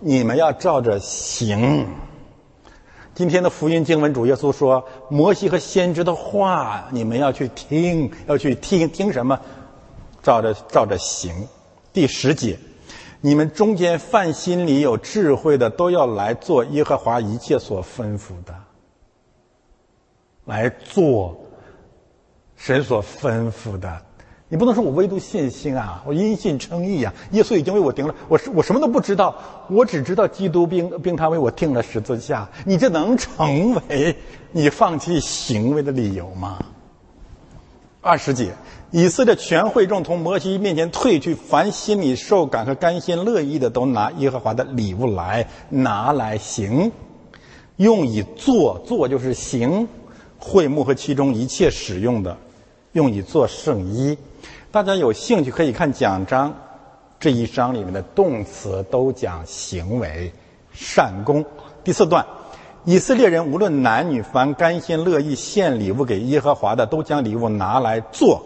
[0.00, 1.86] 你们要照着行。”
[3.16, 9.40] 今天的福音经文，主耶稣说：“摩西和先知的话，你们要去听，要去听听什么？
[10.22, 11.48] 照着照着行。”
[11.94, 12.58] 第十节，
[13.22, 18.54] 你们中间犯心里有智慧的，都要来做耶和华一切所吩咐的，
[20.44, 21.40] 来做
[22.54, 24.02] 神所吩咐的。
[24.48, 27.12] 你不能说我唯独信心啊，我因信称义啊。
[27.32, 29.34] 耶稣已经为我定了，我是我什么都不知道，
[29.68, 32.48] 我只知道基督并并他为我定了十字架。
[32.64, 34.16] 你这能成为
[34.52, 36.64] 你放弃行为的理由吗？
[38.00, 38.52] 二十节，
[38.92, 46.92] 以色列全会众从摩西面前退去，凡心里受感和甘心乐意的，都拿耶和华的礼物来拿来行，
[47.78, 49.88] 用以做做就是行，
[50.38, 52.38] 会幕和其中一切使用的，
[52.92, 54.16] 用以做圣衣。
[54.76, 56.54] 大家有兴趣可以看讲章，
[57.18, 60.30] 这一章里面的动词都讲行为
[60.70, 61.42] 善功。
[61.82, 62.26] 第四段。
[62.84, 68.44] 以色列人无论男女，凡甘心乐意献礼物给耶和华的，都将礼物拿来做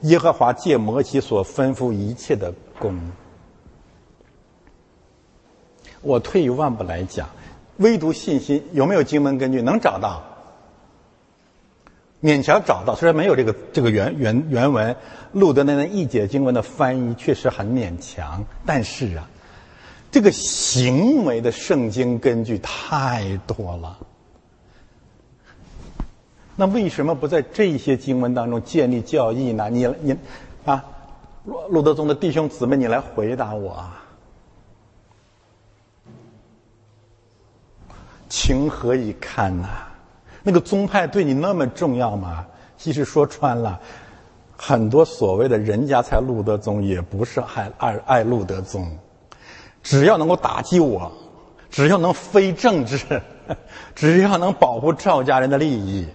[0.00, 2.98] 耶和华借摩西所吩咐一切的功。
[6.00, 7.28] 我退一万步来讲，
[7.76, 9.60] 唯独信心有没有经文根据？
[9.60, 10.22] 能找到？
[12.22, 14.96] 勉强找到，虽然没有这个这个原原原文，
[15.32, 19.28] 路德那那译解经文的翻译确实很勉强，但是啊。
[20.08, 23.98] 这个行为的圣经根据太多了，
[26.54, 29.68] 那为什么不在这些经文当中建立教义呢？
[29.68, 30.16] 你你
[30.64, 30.82] 啊，
[31.44, 34.02] 路路德宗的弟兄姊妹，你来回答我啊！
[38.30, 39.68] 情何以堪呐？
[40.46, 42.46] 那个宗派对你那么重要吗？
[42.78, 43.80] 其实说穿了，
[44.56, 48.96] 很多所谓的人家才路德宗，也不是爱爱爱路德宗。
[49.82, 51.10] 只要能够打击我，
[51.68, 53.20] 只要能非政治，
[53.96, 56.06] 只要能保护赵家人的利益，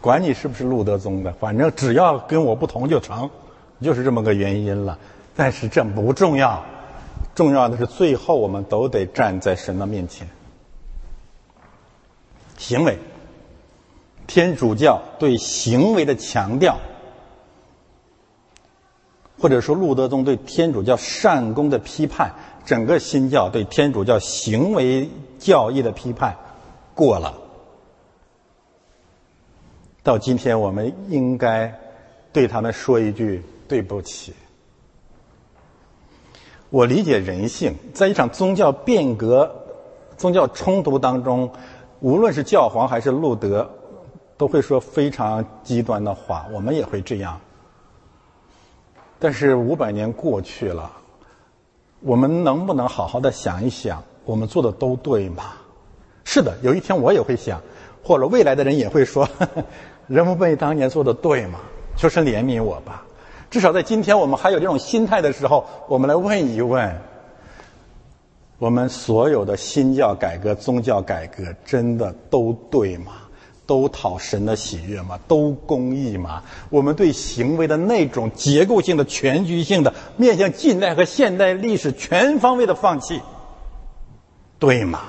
[0.00, 3.28] 管你是不是路德宗的，反正只要跟我不同就成，
[3.82, 4.98] 就是这么个原因了。
[5.36, 6.64] 但是这不重要，
[7.34, 10.26] 重要的是最后我们都得站在神的面前。
[12.56, 12.98] 行为，
[14.28, 16.78] 天主教对行为的强调，
[19.40, 22.32] 或者说路德宗对天主教善功的批判。
[22.64, 25.08] 整个新教对天主教行为
[25.38, 26.36] 教义的批判
[26.94, 27.32] 过了，
[30.02, 31.72] 到今天我们应该
[32.30, 34.34] 对他们说一句对不起。
[36.68, 39.50] 我理解人性，在一场宗教变革、
[40.18, 41.50] 宗教冲突当中，
[42.00, 43.70] 无论是教皇还是路德，
[44.38, 47.38] 都会说非常极端的话，我们也会这样。
[49.18, 50.92] 但是五百年过去了。
[52.00, 55.54] 我们能不能好好的想一想，我们做的都对吗？
[56.22, 57.60] 是的，有一天我也会想，
[58.04, 59.28] 或者未来的人也会说，
[60.06, 61.58] 人们为当年做的对吗？
[61.96, 63.04] 求神怜悯我吧。
[63.50, 66.96] 至少在今天我们还有这种心态的时候，我们来问一问：
[68.58, 73.14] 我们所有的新教改革、宗教改革，真的都对吗？
[73.68, 75.20] 都讨神的喜悦吗？
[75.28, 76.42] 都公义吗？
[76.70, 83.20] 我们对行为的那种结构性的、全局性的、面向近代和现代历史全方位的放弃，
[84.58, 85.00] 对吗？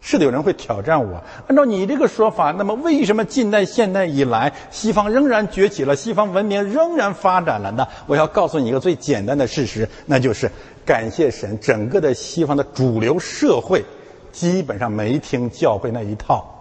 [0.00, 1.22] 是的，有人会挑战我。
[1.46, 7.86] 按照你这个说法，那么为什么近代、现代以来，西方仍然崛起了，西方文明仍然发展了呢？
[8.08, 10.50] 我要告诉你一个最简单的事实，那就是
[10.84, 13.84] 感谢神，整个的西方的主流社会
[14.32, 16.56] 基本上没听教会那一套。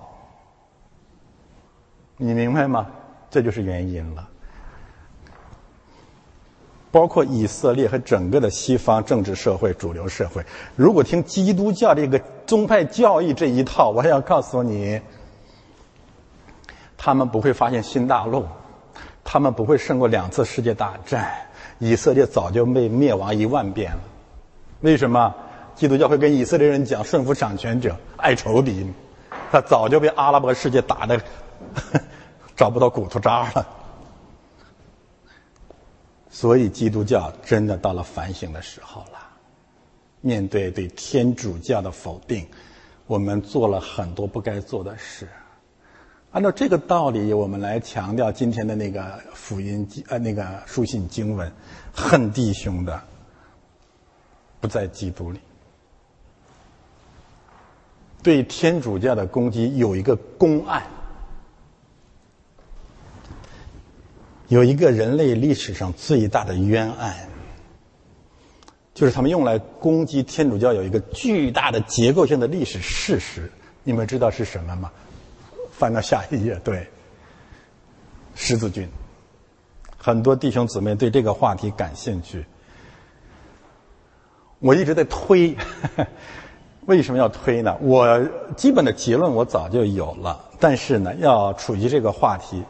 [2.21, 2.85] 你明白吗？
[3.29, 4.27] 这就是原因了。
[6.91, 10.43] 包括以色列和整个的西方政治社会、主流社会，
[10.75, 14.99] 如果听基督教这个宗派教义这一套，我要告诉你，
[16.97, 18.45] 他们不会发现新大陆，
[19.23, 21.31] 他们不会胜过两次世界大战，
[21.77, 23.99] 以色列早就被灭亡一万遍了。
[24.81, 25.33] 为什么？
[25.73, 28.85] 基督教会跟以色列人讲顺服掌权者，爱仇敌，
[29.49, 31.21] 他早就被阿拉伯世界打的。
[32.55, 33.67] 找不到骨头渣了，
[36.29, 39.19] 所以基督教真的到了反省的时候了。
[40.21, 42.45] 面对对天主教的否定，
[43.07, 45.27] 我们做了很多不该做的事。
[46.31, 51.49] 按照这个道理，我们来强调今天的那个福音呃那个书信经文，
[51.93, 53.01] 恨弟兄的
[54.59, 55.39] 不在基督里。
[58.21, 60.83] 对天主教的攻击有一个公案。
[64.49, 67.15] 有一个人类历史上最大的冤案，
[68.93, 73.51] 就是他们用来攻击天主教有一个巨大的结构性的历史事实。
[73.83, 74.91] 你们知道是什么吗？
[75.71, 76.85] 翻到下一页，对，
[78.35, 78.89] 十字军。
[79.97, 82.43] 很多弟兄姊妹对这个话题感兴趣。
[84.59, 85.55] 我一直在推，
[86.87, 87.77] 为什么要推呢？
[87.81, 88.19] 我
[88.57, 92.63] 基本的结论我早就有了，但是呢，要处于这个话题，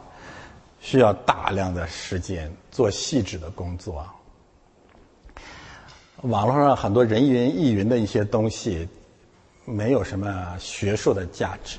[0.80, 4.04] 需要大量的时间做细致的工作。
[6.22, 8.88] 网络上很多人云亦云的一些东西，
[9.64, 11.78] 没有什么学术的价值。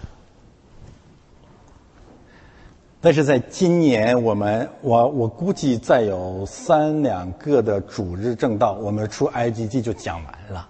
[3.03, 10.69] 但是在今年，我们我我估计再有三两个的主日正道，我们出 IGG 就讲完了。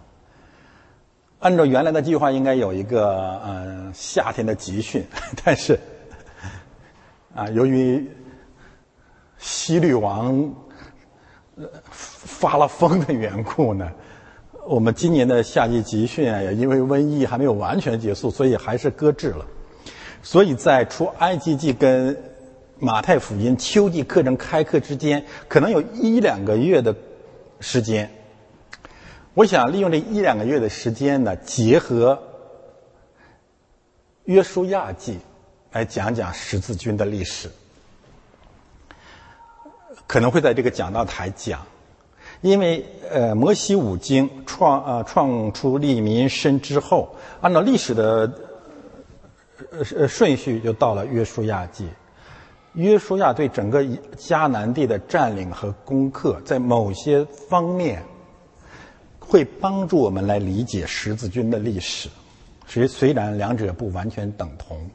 [1.40, 5.06] 按照原来的计划，应该有一个嗯夏天的集训，
[5.44, 5.78] 但是
[7.36, 8.10] 啊，由于
[9.42, 10.54] 西律王
[11.90, 13.92] 发了疯的缘故呢，
[14.68, 19.46] 我们今年的夏季集训啊，也因为瘟疫还没有完全结束，所以还是搁置了。
[20.22, 22.16] 所以在出埃及记跟
[22.78, 26.96] 马太福音秋季课程开课之间，可能有一两个月的
[27.60, 28.12] 时间。
[29.34, 32.22] 我想利用这一两个月的时间呢，结合
[34.26, 35.18] 约书亚记
[35.72, 37.50] 来讲讲十字军的历史。
[40.12, 41.66] 可能会在这个讲道台讲，
[42.42, 48.30] 因为呃，摩西五经创啊创出利民身之后，按照历史的。
[49.96, 51.88] 呃顺序就到了约书亚记。
[52.74, 53.82] 约书亚对整个
[54.18, 58.04] 迦南地的占领和攻克，在某些方面
[59.18, 62.10] 会帮助我们来理解十字军的历史。
[62.68, 64.90] 虽虽然两者不完全等同。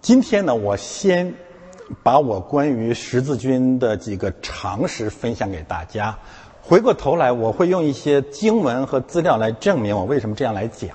[0.00, 1.34] 今天呢，我先
[2.02, 6.18] 把我关于十字军的几个常识分享给大家。
[6.62, 10.90] 回过头来，我会用一些经文和资料来证明我为什么这样来讲。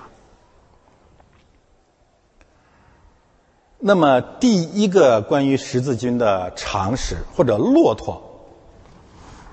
[3.78, 8.22] 那么，第一个关于十字军的常识，或者骆驼，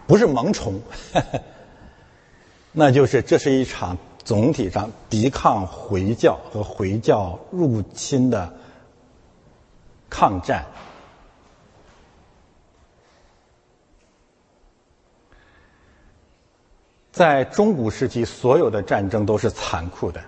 [0.08, 0.80] 不是萌宠，
[2.72, 8.54] 那就是这是一场总体上抵抗回教和回教入侵的
[10.10, 10.66] 抗战。
[17.12, 20.24] 在中古时期，所有的战争都是残酷的，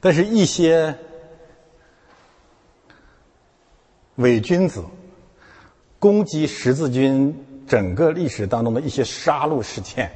[0.00, 0.96] 但是一些。
[4.18, 4.82] 伪君子
[5.98, 10.10] 攻击十字军整个历史当中的一些杀戮事件，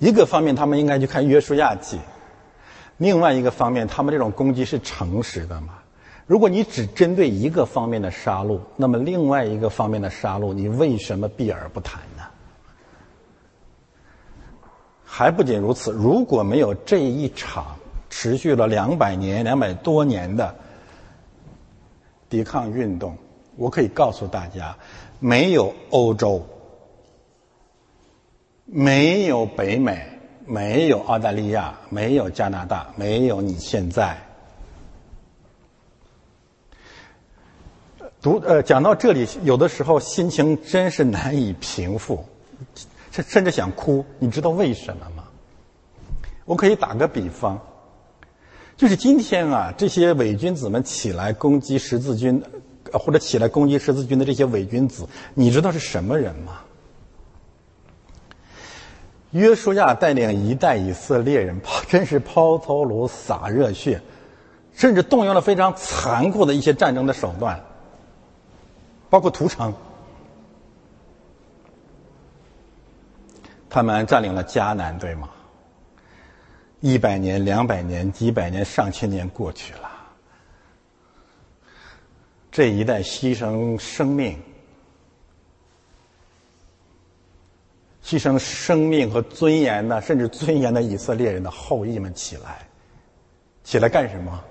[0.00, 1.96] 一个方面他们应该去看《约书亚记》，
[2.96, 5.77] 另外一个方面他们这种攻击是诚实的嘛？
[6.28, 12.22] 如果你只针对一个方面的杀戮，那么另外一个方面的杀戮，你为什么避而不谈呢？
[15.02, 17.74] 还不仅如此，如果没有这一场
[18.10, 20.54] 持续了两百年、两百多年的。
[22.28, 23.16] 抵抗运动，
[23.56, 24.76] 我可以告诉大家，
[25.18, 26.46] 没有欧洲，
[28.66, 30.06] 没有北美，
[30.44, 34.27] 没有澳大利亚，没有加拿大，没有你现在。
[38.20, 42.24] 读呃，讲到这里，有的时候心情真是难以平复，
[43.12, 44.04] 甚甚至想哭。
[44.18, 45.24] 你知道为什么吗？
[46.44, 47.60] 我可以打个比方。
[48.76, 52.42] 就是今天啊，这些伪君子们起来攻击十字军，
[52.92, 56.60] 或者起来攻击十字军的这些伪君子，你知道是什么人吗？
[59.32, 64.00] 约书亚带领一代以色列人，真是抛头颅洒热血，
[64.74, 67.60] 甚至动用了非常残酷的一些战争的手段，
[69.10, 69.74] 包括屠城。
[73.70, 75.28] 他们占领了迦南，对吗？
[76.80, 79.90] 一百年、两百年、几百年、上千年过去了，
[82.50, 84.40] 这一代牺牲生命、
[88.02, 92.66] 牺牲生命和尊严的，甚至尊严的以色列人的后裔们起来，
[93.64, 94.42] 起来干什么？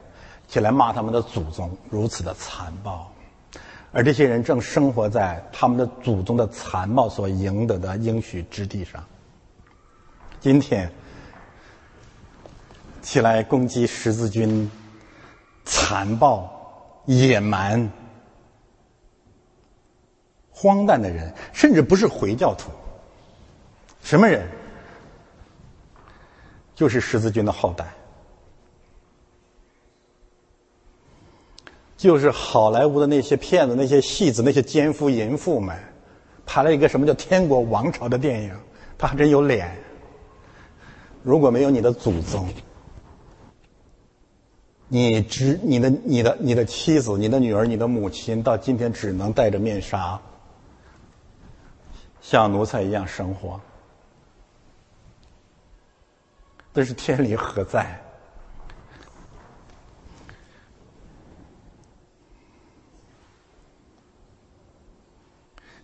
[0.47, 3.11] 起来骂他们的祖宗如此的残暴，
[3.97, 9.03] 而这些人正生活在他们的祖宗的残暴所赢得的应许之地上。
[10.39, 10.87] 今天。
[13.01, 14.69] 起来攻击十字军，
[15.63, 17.89] 残暴、野蛮、
[20.51, 22.69] 荒诞的人，甚至不是回教徒。
[24.03, 24.45] 什么人？
[26.75, 27.87] 就是十字军的后代，
[31.97, 35.75] 就是好莱坞的那些骗子、那些戏子、那些奸夫淫妇们，
[36.45, 38.55] 拍了一个什么叫《天国王朝》的电影，
[38.97, 39.75] 他还真有脸。
[41.23, 42.47] 如果没有你的祖宗。
[44.89, 50.17] 你只你的你的你的妻子、你的女儿、你的母亲，到今天只能戴着面纱，
[52.21, 53.59] 像奴才一样生活。
[56.73, 57.99] 这是天理何在？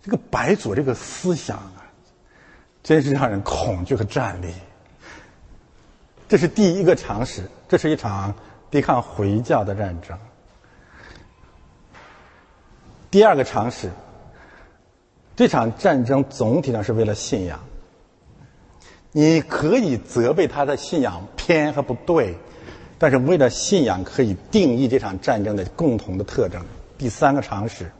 [0.04, 1.80] 这个白左这个思想啊，
[2.82, 4.48] 真是让人恐惧和战栗。
[6.28, 8.34] 这是第一个常识，这是一场
[8.70, 10.18] 抵抗回教的战争。
[13.10, 13.90] 第二个常识，
[15.34, 17.58] 这场战争总体上是为了信仰。
[19.10, 22.36] 你可以责备他的信仰偏和不对，
[22.98, 26.62] 但是为了信仰可以定义这场战争的共同的特征。
[26.98, 27.90] 第三个常识。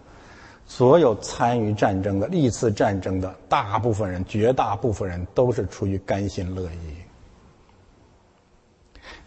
[0.77, 6.97] 所有参与战争的历次战争的大部分人，绝大部分人都是出于甘心乐意，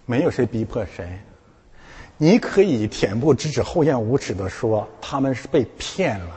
[0.06, 1.08] 没有谁逼迫谁。
[2.18, 6.36] 你可以恬不知耻、厚颜无耻的说他们是被骗了，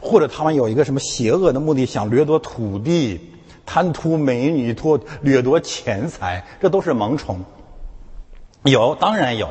[0.00, 3.20] 或者他们有一个什么邪恶的目的，想掠夺土地、
[3.64, 7.38] 贪图美女、夺掠夺钱财，这都是萌宠。
[8.64, 9.48] 有，当然有。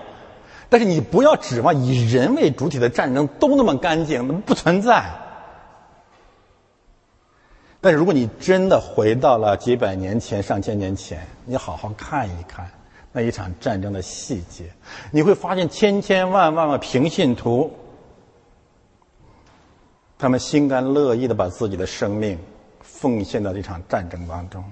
[0.72, 5.04] 但是你不要指望以人为主体的战争都那么干净，那不存在。
[7.82, 12.72] 但是如果你真的回到了几百年前、上千年前，你好好看一看
[13.12, 14.72] 那一场战争的细节，
[15.12, 17.74] 你会发现千千万万个平信徒，
[20.18, 22.40] 他们心甘乐意的把自己的生命
[22.80, 24.64] 奉献到这场战争当中。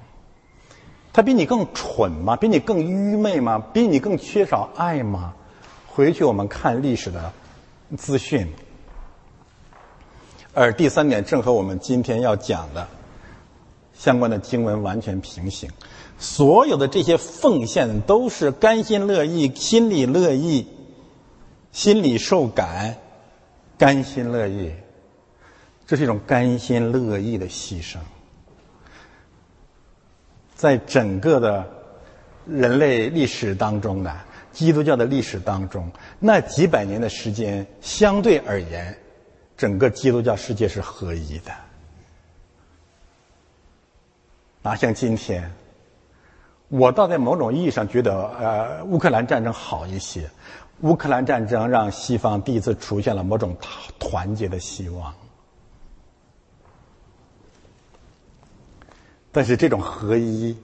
[1.11, 2.38] 他比你更蠢吗？
[2.38, 3.61] 比你更愚昧吗？
[3.73, 5.34] 比你更缺少爱吗？
[5.99, 7.34] 回去我们看历史的
[7.97, 8.47] 资讯，
[10.53, 12.88] 而第三点正和我们今天要讲的
[13.93, 15.69] 相关的经文完全平行。
[16.17, 20.69] 所有的这些奉献都是甘心乐意、心里乐意、
[21.73, 22.95] 心里受感、
[23.77, 24.71] 甘心乐意，
[25.85, 27.97] 这是一种甘心乐意的牺牲，
[30.55, 31.69] 在整个的
[32.47, 34.17] 人类历史当中呢。
[34.51, 38.97] 基督教的历史当中，那几百年的时间，相对而言，
[39.55, 41.51] 整个基督教世界是合一的。
[44.61, 45.49] 哪像今天，
[46.67, 50.30] 我倒在某种意义上觉得，呃，乌克兰战争好一些。
[50.81, 53.55] 乌克兰战争让西方第一次出现了某种
[53.99, 55.13] 团结的希望，
[59.31, 60.57] 但是这种合一。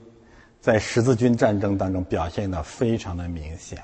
[0.66, 3.80] 在十字军战争当中表现的非常的明显，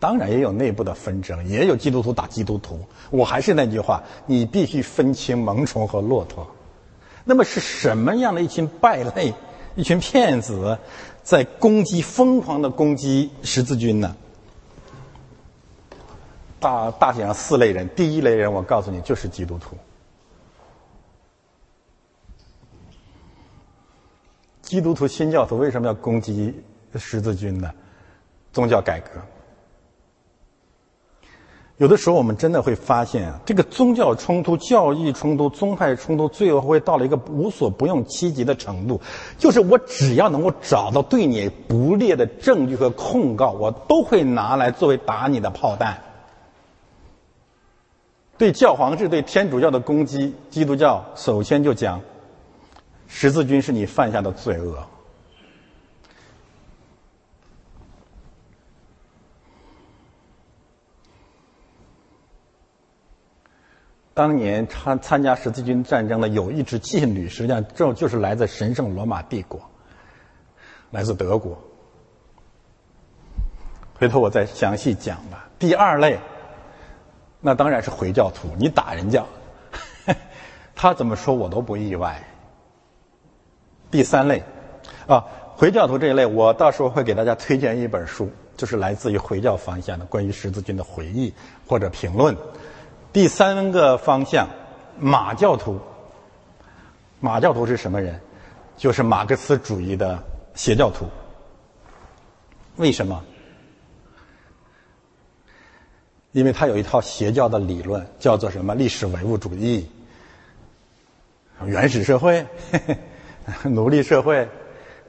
[0.00, 2.80] 当然也有内部的纷争，也有基督徒打基督徒。
[3.10, 6.50] 我还是那句话，你必须分清萌宠和骆驼。
[7.24, 9.34] 那么是什么样的一群败类、
[9.74, 10.78] 一群骗子，
[11.22, 14.16] 在攻击、疯狂的攻击十字军呢？
[16.58, 19.76] 大大体上四类人，第一类人，我告诉你，就是基督徒。
[24.64, 26.54] 基督徒新教徒为什么要攻击
[26.96, 27.70] 十字军呢？
[28.50, 29.10] 宗教改革。
[31.76, 38.98] 有的时候，我们真的会发现啊，这个宗教冲突、教义冲突、宗派冲突，最后会到了一个无所不用其极的程度。
[39.36, 46.00] 就是我只要能够找到对你不利的证据和控告，我都会拿来作为打你的炮弹。
[48.38, 52.00] 对教皇制、对天主教的攻击，基督教首先就讲。
[53.16, 54.84] 十字军是你犯下的罪恶。
[64.12, 69.62] 当年参参加十字军战争的有一支劲旅，实际上就就是来自神圣罗马帝国，
[70.90, 71.56] 来自德国。
[73.94, 75.48] 回头我再详细讲吧。
[75.56, 76.18] 第二类，
[77.40, 79.24] 那当然是回教徒，你打人家，
[80.74, 82.20] 他怎么说我都不意外。
[83.94, 84.42] 第三类，
[85.06, 91.32] 啊，回教徒这一类，我到时候会给大家推荐一本书，就是来自于回教方向的关于十字军的回忆
[91.64, 92.36] 或者评论。
[93.12, 94.48] 第三个方向，
[94.98, 95.78] 马教徒。
[97.20, 98.20] 马教徒是什么人？
[98.76, 100.20] 就是马克思主义的
[100.56, 101.06] 邪教徒。
[102.74, 103.22] 为什么？
[106.32, 108.74] 因为他有一套邪教的理论，叫做什么？
[108.74, 109.88] 历史唯物主义，
[111.64, 112.44] 原始社会。
[113.64, 114.48] 奴隶社会、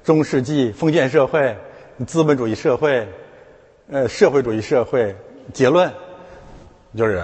[0.04, 1.58] 中世纪封建社会、
[2.06, 3.08] 资本主义社会、
[3.90, 5.16] 呃社会主义社会，
[5.54, 5.90] 结论
[6.98, 7.24] 就是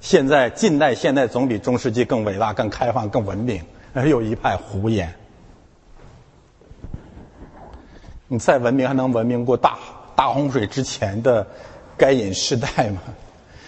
[0.00, 3.62] 现在近代现代总比中世纪更伟大、更开放、更文明。
[4.06, 5.12] 又一派胡言，
[8.28, 9.78] 你再文明还能文明过大
[10.14, 11.46] 大洪水之前的
[11.96, 13.00] 该隐时代吗？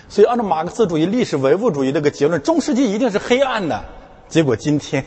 [0.09, 3.85] 所以按照马克思主义历史唯物主义这个结论，中世纪一定是黑暗的。
[4.29, 5.05] 结果今天。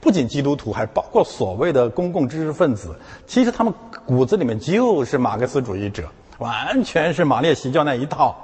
[0.00, 2.94] 不仅基督徒，还包括所谓的公共知识分子，
[3.26, 3.72] 其实他们
[4.06, 6.08] 骨子里面就是马克思主义者，
[6.38, 8.36] 完全是马列习教那一套。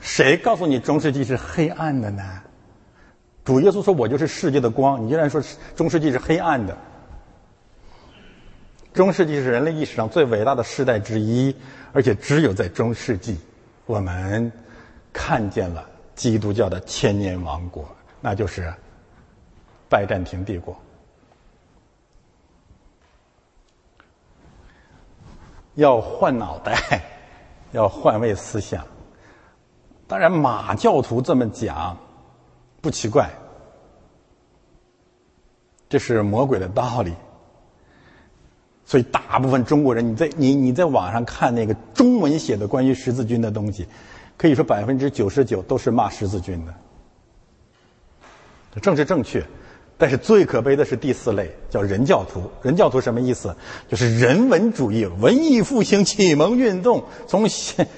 [0.00, 2.22] 谁告诉你中世纪是黑暗的呢？
[3.44, 5.42] 主耶稣说：“我就是世界的光。”你竟然说
[5.74, 6.76] 中世纪是黑暗的？
[8.92, 11.54] 中世纪是人类历史上最伟大的时代之一，
[11.92, 13.38] 而且只有在中世纪，
[13.86, 14.50] 我们
[15.12, 15.84] 看见了
[16.14, 17.88] 基督教的千年王国，
[18.20, 18.72] 那就是
[19.88, 20.76] 拜占庭帝国。
[25.74, 27.02] 要换脑袋，
[27.72, 28.84] 要换位思想。
[30.06, 31.96] 当然，马教徒这么讲
[32.80, 33.30] 不奇怪，
[35.88, 37.14] 这是魔鬼的道理。
[38.84, 43.86] 所以，大部分中国人，你在你你在网上看那个中文写的关于十字军的东西，
[44.36, 46.74] 可以说百分之九十九都是骂十字军的，
[48.80, 49.44] 政治正确。
[49.98, 52.50] 但是最可悲的是第四类，叫人教徒。
[52.62, 53.54] 人教徒什么意思？
[53.86, 57.46] 就是人文主义、文艺复兴、启蒙运动，从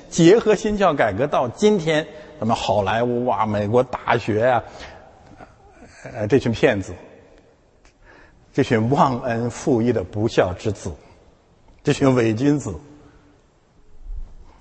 [0.09, 2.05] 结合新教改革到今天，
[2.41, 4.65] 什么好莱坞啊、美国大学啊，
[6.13, 6.93] 呃，这群骗子。
[8.53, 10.93] 这群忘恩负义的不孝之子，
[11.85, 12.75] 这群伪君子，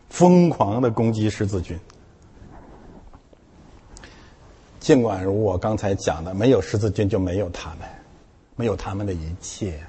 [0.09, 1.79] 疯狂的攻击十字军。
[4.81, 7.87] 尽管如我刚才讲的，没有十字军就没有他们，
[8.55, 9.79] 没有他们的一切。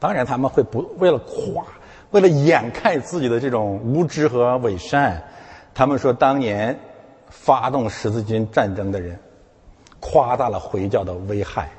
[0.00, 1.64] 当然，他们会不为了夸，
[2.10, 5.22] 为了掩盖自己的这种无知和伪善，
[5.72, 6.76] 他们说当年
[7.30, 9.16] 发动十字军战争的人
[10.00, 11.70] 夸大了回教的危害。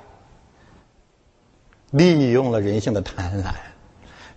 [1.92, 3.52] 利用了人性的贪婪，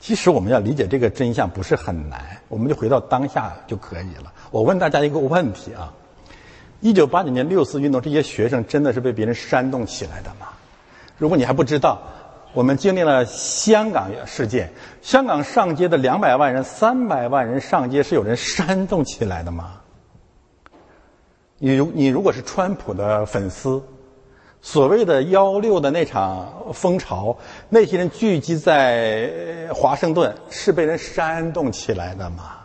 [0.00, 4.32] 其实我们要理解这个真相不是很难，我们就回到当下就可以了。
[4.50, 5.92] 我问大家一个问题啊：
[6.82, 10.48] 一九八九年六四运动，这些学生真的是被别人煽动起来的吗？
[11.16, 12.02] 如果你还不知道，
[12.52, 14.68] 我们经历了香港事件，
[15.00, 19.80] 香港上街的两百万人、三百万人上街，是有人煽动起来的吗？
[21.58, 23.80] 你如你如果是川普的粉丝。
[24.64, 27.36] 所谓的幺六的那场风潮，
[27.68, 32.58] 那些人聚集在华盛顿，是被人煽动起来的吗？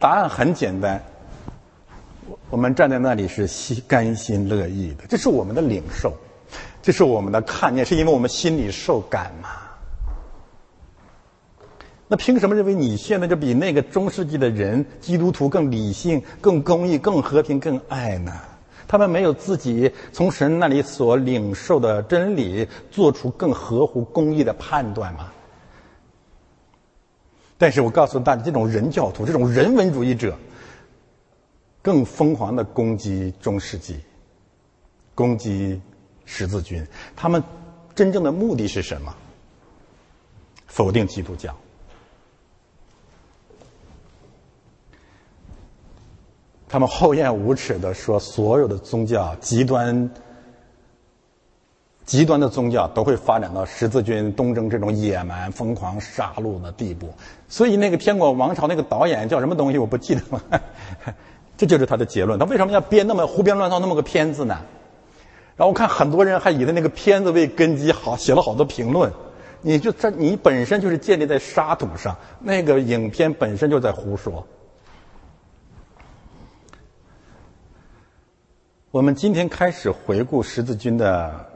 [0.00, 1.00] 答案很简单，
[2.50, 6.12] 我们站在那里是心甘心乐意的，这是我们的领受，
[6.82, 9.48] 这是我们的看见，是因为我们心里受感嘛。
[12.08, 18.32] 那凭什么认为你现在就比那个中世纪的人基督徒更理性、更公义、更和平、更爱呢？
[18.88, 25.32] 他们没有自己从神那里所领受的真理，做出更合乎公义的判断吗？
[27.58, 30.36] 但是我告诉大家，这种人教徒、这种人文主义者，
[31.86, 34.00] 更疯狂的攻击中世纪，
[35.14, 35.80] 攻击
[36.24, 36.84] 十字军。
[37.14, 37.40] 他们
[37.94, 39.14] 真正的目的是什么？
[40.66, 41.56] 否定基督教。
[46.68, 50.10] 他们厚颜无耻的说，所有的宗教极端、
[52.04, 57.14] 极端的宗教都会发展到十字军东征这种野蛮、疯狂杀戮的地步。
[57.48, 60.62] 所以，那个《天国王朝》那个导演叫什么东西，我不记得了。
[61.56, 62.38] 这就是他的结论。
[62.38, 64.58] 他为什么要编那么胡编乱造那么个片子呢？
[65.56, 69.10] 然后我看很多人还以那个片子为根基，好写了好多评论。
[69.62, 74.46] 你就这，你本身就是建立在沙土上，那个影片本身就在胡说。
[78.90, 81.46] 我们今天开始回顾十字军的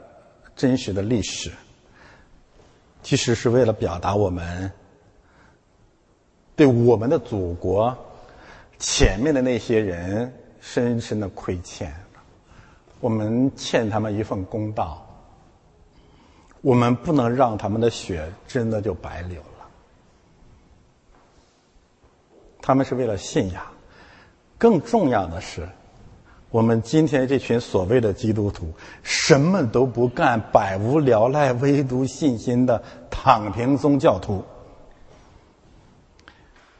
[0.55, 1.51] 真实的历史，
[3.03, 4.71] 其实是为了表达我们
[6.55, 7.95] 对我们的祖国
[8.81, 11.93] 前面的那些人深深的亏欠，
[12.99, 15.05] 我们欠他们一份公道，
[16.61, 19.67] 我们不能让他们的血真的就白流了。
[22.59, 23.63] 他们是为了信仰，
[24.57, 25.69] 更重要的是。
[26.49, 32.81] 我们今天这群所谓的基督徒，什么都不干，百无聊赖，唯独信心的
[33.11, 34.43] 躺平宗教徒，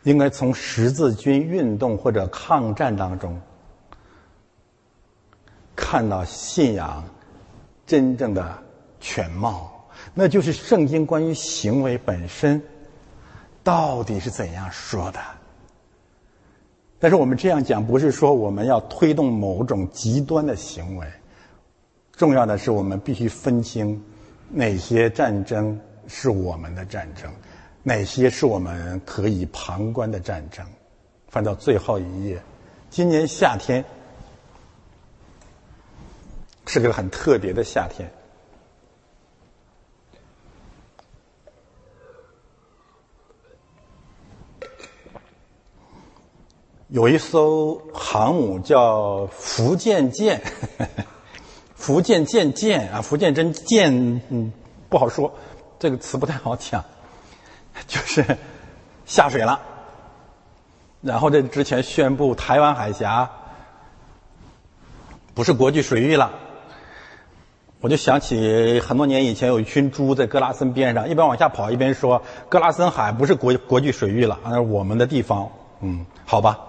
[0.03, 3.39] 应该从十字军运动或者抗战当中，
[5.75, 7.03] 看到信仰
[7.85, 8.57] 真正的
[8.99, 9.71] 全貌，
[10.13, 12.61] 那就是圣经关于行为本身
[13.63, 15.19] 到底是怎样说的。
[16.99, 21.07] 但是我们这样讲，不是说我们要推动某种极端的行为。
[22.15, 23.99] 重要的是，我们必须分清
[24.49, 27.31] 哪些战争是我们的战争，
[27.83, 30.65] 哪些是我们可以旁观的战争。
[31.27, 32.41] 翻到最后一页，
[32.89, 33.83] 今年夏天，
[36.67, 38.11] 是个很特别的夏天。
[46.89, 50.41] 有一艘航母叫福建舰，
[51.73, 54.51] 福建舰舰啊，福建真舰，嗯，
[54.89, 55.33] 不好说，
[55.79, 56.83] 这个词不太好讲，
[57.87, 58.37] 就是
[59.05, 59.61] 下水了。
[61.01, 63.31] 然后这之前宣布台湾海峡
[65.33, 66.31] 不是国际水域了，
[67.79, 75.49] 我就想起很多年以前有一群猪在格拉森边上，一边往下跑一边说：“格拉森海不是国国际水域了，那是我们的地方。”
[75.81, 76.59] 嗯，好吧。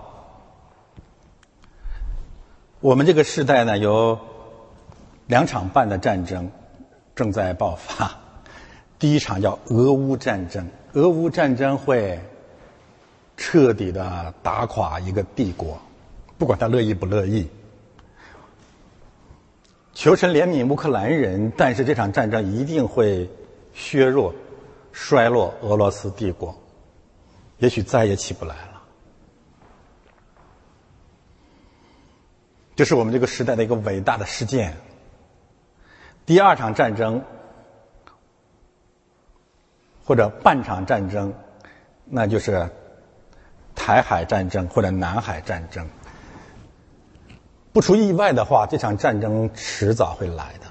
[2.80, 4.18] 我们这个时代呢，有
[5.26, 6.50] 两场半的战争
[7.14, 8.10] 正在爆发。
[8.98, 12.20] 第一场叫俄乌战争，俄乌战争会
[13.36, 15.80] 彻底的打垮一个帝国，
[16.36, 17.48] 不管他乐意不乐意。
[19.94, 23.28] 求神怜悯乌克兰人，但是这场战争一定会
[23.72, 24.34] 削弱、
[24.92, 26.54] 衰落俄罗斯帝国，
[27.58, 28.82] 也许再也起不来了。
[32.74, 34.76] 这是我们这个时代的一个伟大的事件。
[36.24, 37.22] 第二场战争，
[40.04, 41.32] 或者半场战争，
[42.04, 42.68] 那就是
[43.74, 45.88] 台海战争或者南海战争。
[47.72, 50.66] 不出意外的话，这场战争迟早会来的。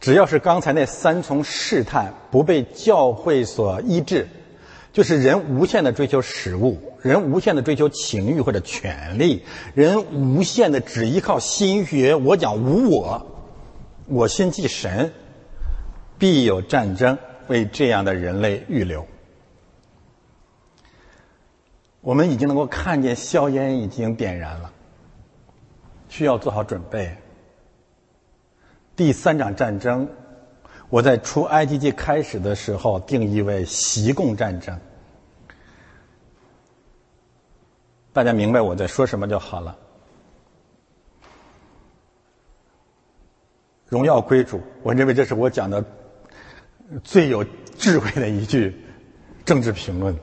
[0.00, 4.28] 只要是刚才那三重试探不被教会所医治。
[4.92, 9.44] 就是人无限的追求食物，人无限的追求情欲或者权利，
[9.74, 12.14] 人无限的只依靠心学。
[12.14, 13.33] 我讲无我，
[14.06, 15.12] 我心即神，
[16.18, 17.18] 必有战争
[17.48, 19.06] 为这样的人类预留。
[22.00, 24.72] 我们已经能够看见硝烟已经点燃了，
[26.08, 27.16] 需要做好准备。
[28.94, 30.08] 第三场战争。
[30.90, 34.78] 我在出埃及记开始的时候定义为习共战争，
[38.12, 39.76] 大家明白我在说什么就好了。
[43.88, 45.84] 荣耀归主，我认为这是我讲的
[47.02, 47.44] 最有
[47.78, 48.74] 智慧的一句
[49.44, 50.16] 政治评论，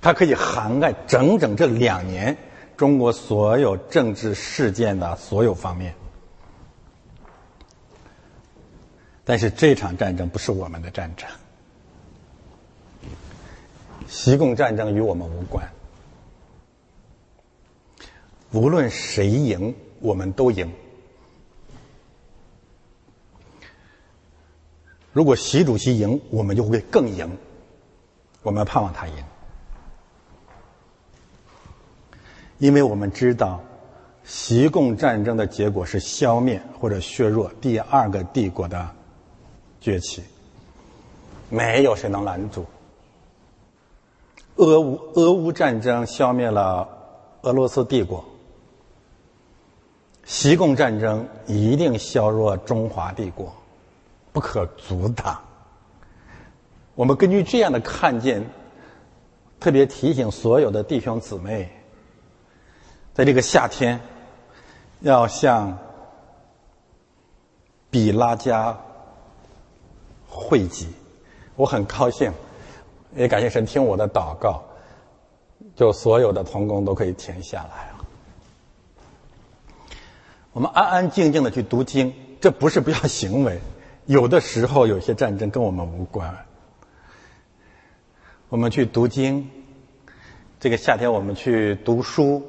[0.00, 2.36] 它可以涵盖整整这两年
[2.76, 5.94] 中国所有政治事件的所有方面。
[9.24, 11.28] 但是这场战争不是我们的战争，
[14.08, 15.68] 西贡战争与我们无关。
[18.52, 20.72] 无论谁赢，我们都赢。
[25.12, 27.28] 如果习主席赢，我们就会更赢。
[28.42, 29.14] 我们盼望他赢，
[32.58, 33.60] 因为我们知道，
[34.24, 38.88] 习共战争的结果是消灭或者削弱第二个帝国的。
[39.80, 40.22] 崛起，
[41.48, 42.66] 没有谁能拦住。
[44.56, 46.88] 俄乌俄乌战争消灭了
[47.42, 48.24] 俄罗斯帝国，
[50.24, 53.54] 习共战争一定削弱中华帝国，
[54.32, 55.40] 不可阻挡。
[56.94, 58.44] 我们根据这样的看见，
[59.58, 61.70] 特别提醒所有的弟兄姊妹，
[63.14, 64.00] 在这个夏天，
[65.00, 65.78] 要向
[67.90, 68.78] 比拉加。
[70.32, 70.86] 汇集，
[71.56, 72.32] 我很高兴，
[73.16, 74.62] 也感谢神听我的祷告，
[75.74, 78.06] 就所有的童工都可以停下来了。
[80.52, 83.60] 我们安安静静的去读经，这不是不要行为。
[84.10, 86.36] 有的时候有些战争跟我们无关，
[88.48, 89.48] 我们去读经。
[90.58, 92.42] 这个夏天我们去读书，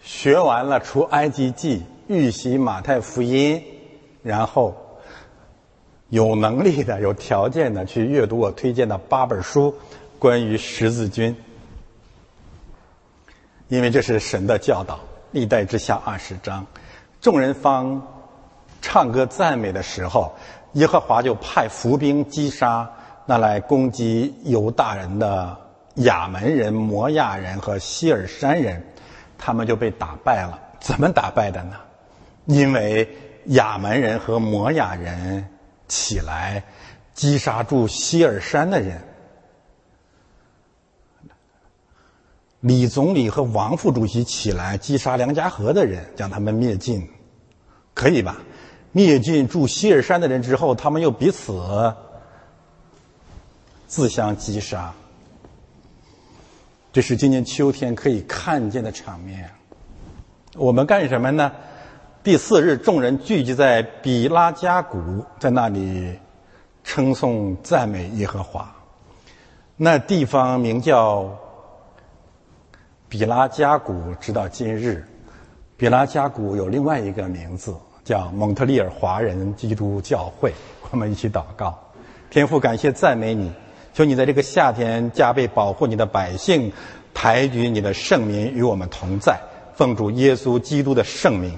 [0.00, 3.62] 学完了出埃及记，预习马太福音，
[4.22, 4.74] 然后。
[6.08, 9.74] 有能力的、有条件的去阅读我推荐的八本书，
[10.18, 11.36] 关于十字军，
[13.68, 15.00] 因为这是神的教导。
[15.32, 16.66] 历代之下二十章，
[17.20, 18.08] 众人方
[18.80, 20.34] 唱歌赞美的时候，
[20.72, 22.90] 耶和华就派伏兵击杀
[23.26, 25.56] 那来攻击犹大人的
[25.96, 28.84] 亚门人、摩亚人和希尔山人，
[29.36, 30.60] 他们就被打败了。
[30.80, 31.76] 怎么打败的呢？
[32.46, 33.08] 因为
[33.46, 35.48] 亚门人和摩亚人。
[35.88, 36.62] 起来，
[37.14, 39.00] 击杀住希尔山的人。
[42.60, 47.08] 李总理和王副主席起来击杀梁家河的人，将他们灭尽，
[47.94, 48.36] 可以吧？
[48.92, 51.94] 灭尽住希尔山的人之后，他们又彼此
[53.86, 54.92] 自相击杀。
[56.92, 59.50] 这是今年秋天可以看见的场面。
[60.54, 61.52] 我们干什么呢？
[62.24, 66.18] 第四日，众人聚集在比拉加谷，在那里
[66.82, 68.74] 称颂赞美耶和华。
[69.76, 71.38] 那地方名叫
[73.08, 75.06] 比拉加谷，直到今日。
[75.76, 77.74] 比拉加谷有另外一个名字，
[78.08, 80.50] 叫蒙特利尔华人基督教会。
[80.90, 81.78] 我们一起祷告，
[82.30, 83.52] 天父，感谢赞美你，
[83.92, 86.72] 求你在这个夏天加倍保护你的百姓，
[87.12, 89.38] 抬举你的圣名与我们同在。
[89.74, 91.52] 奉主耶稣基督的圣名。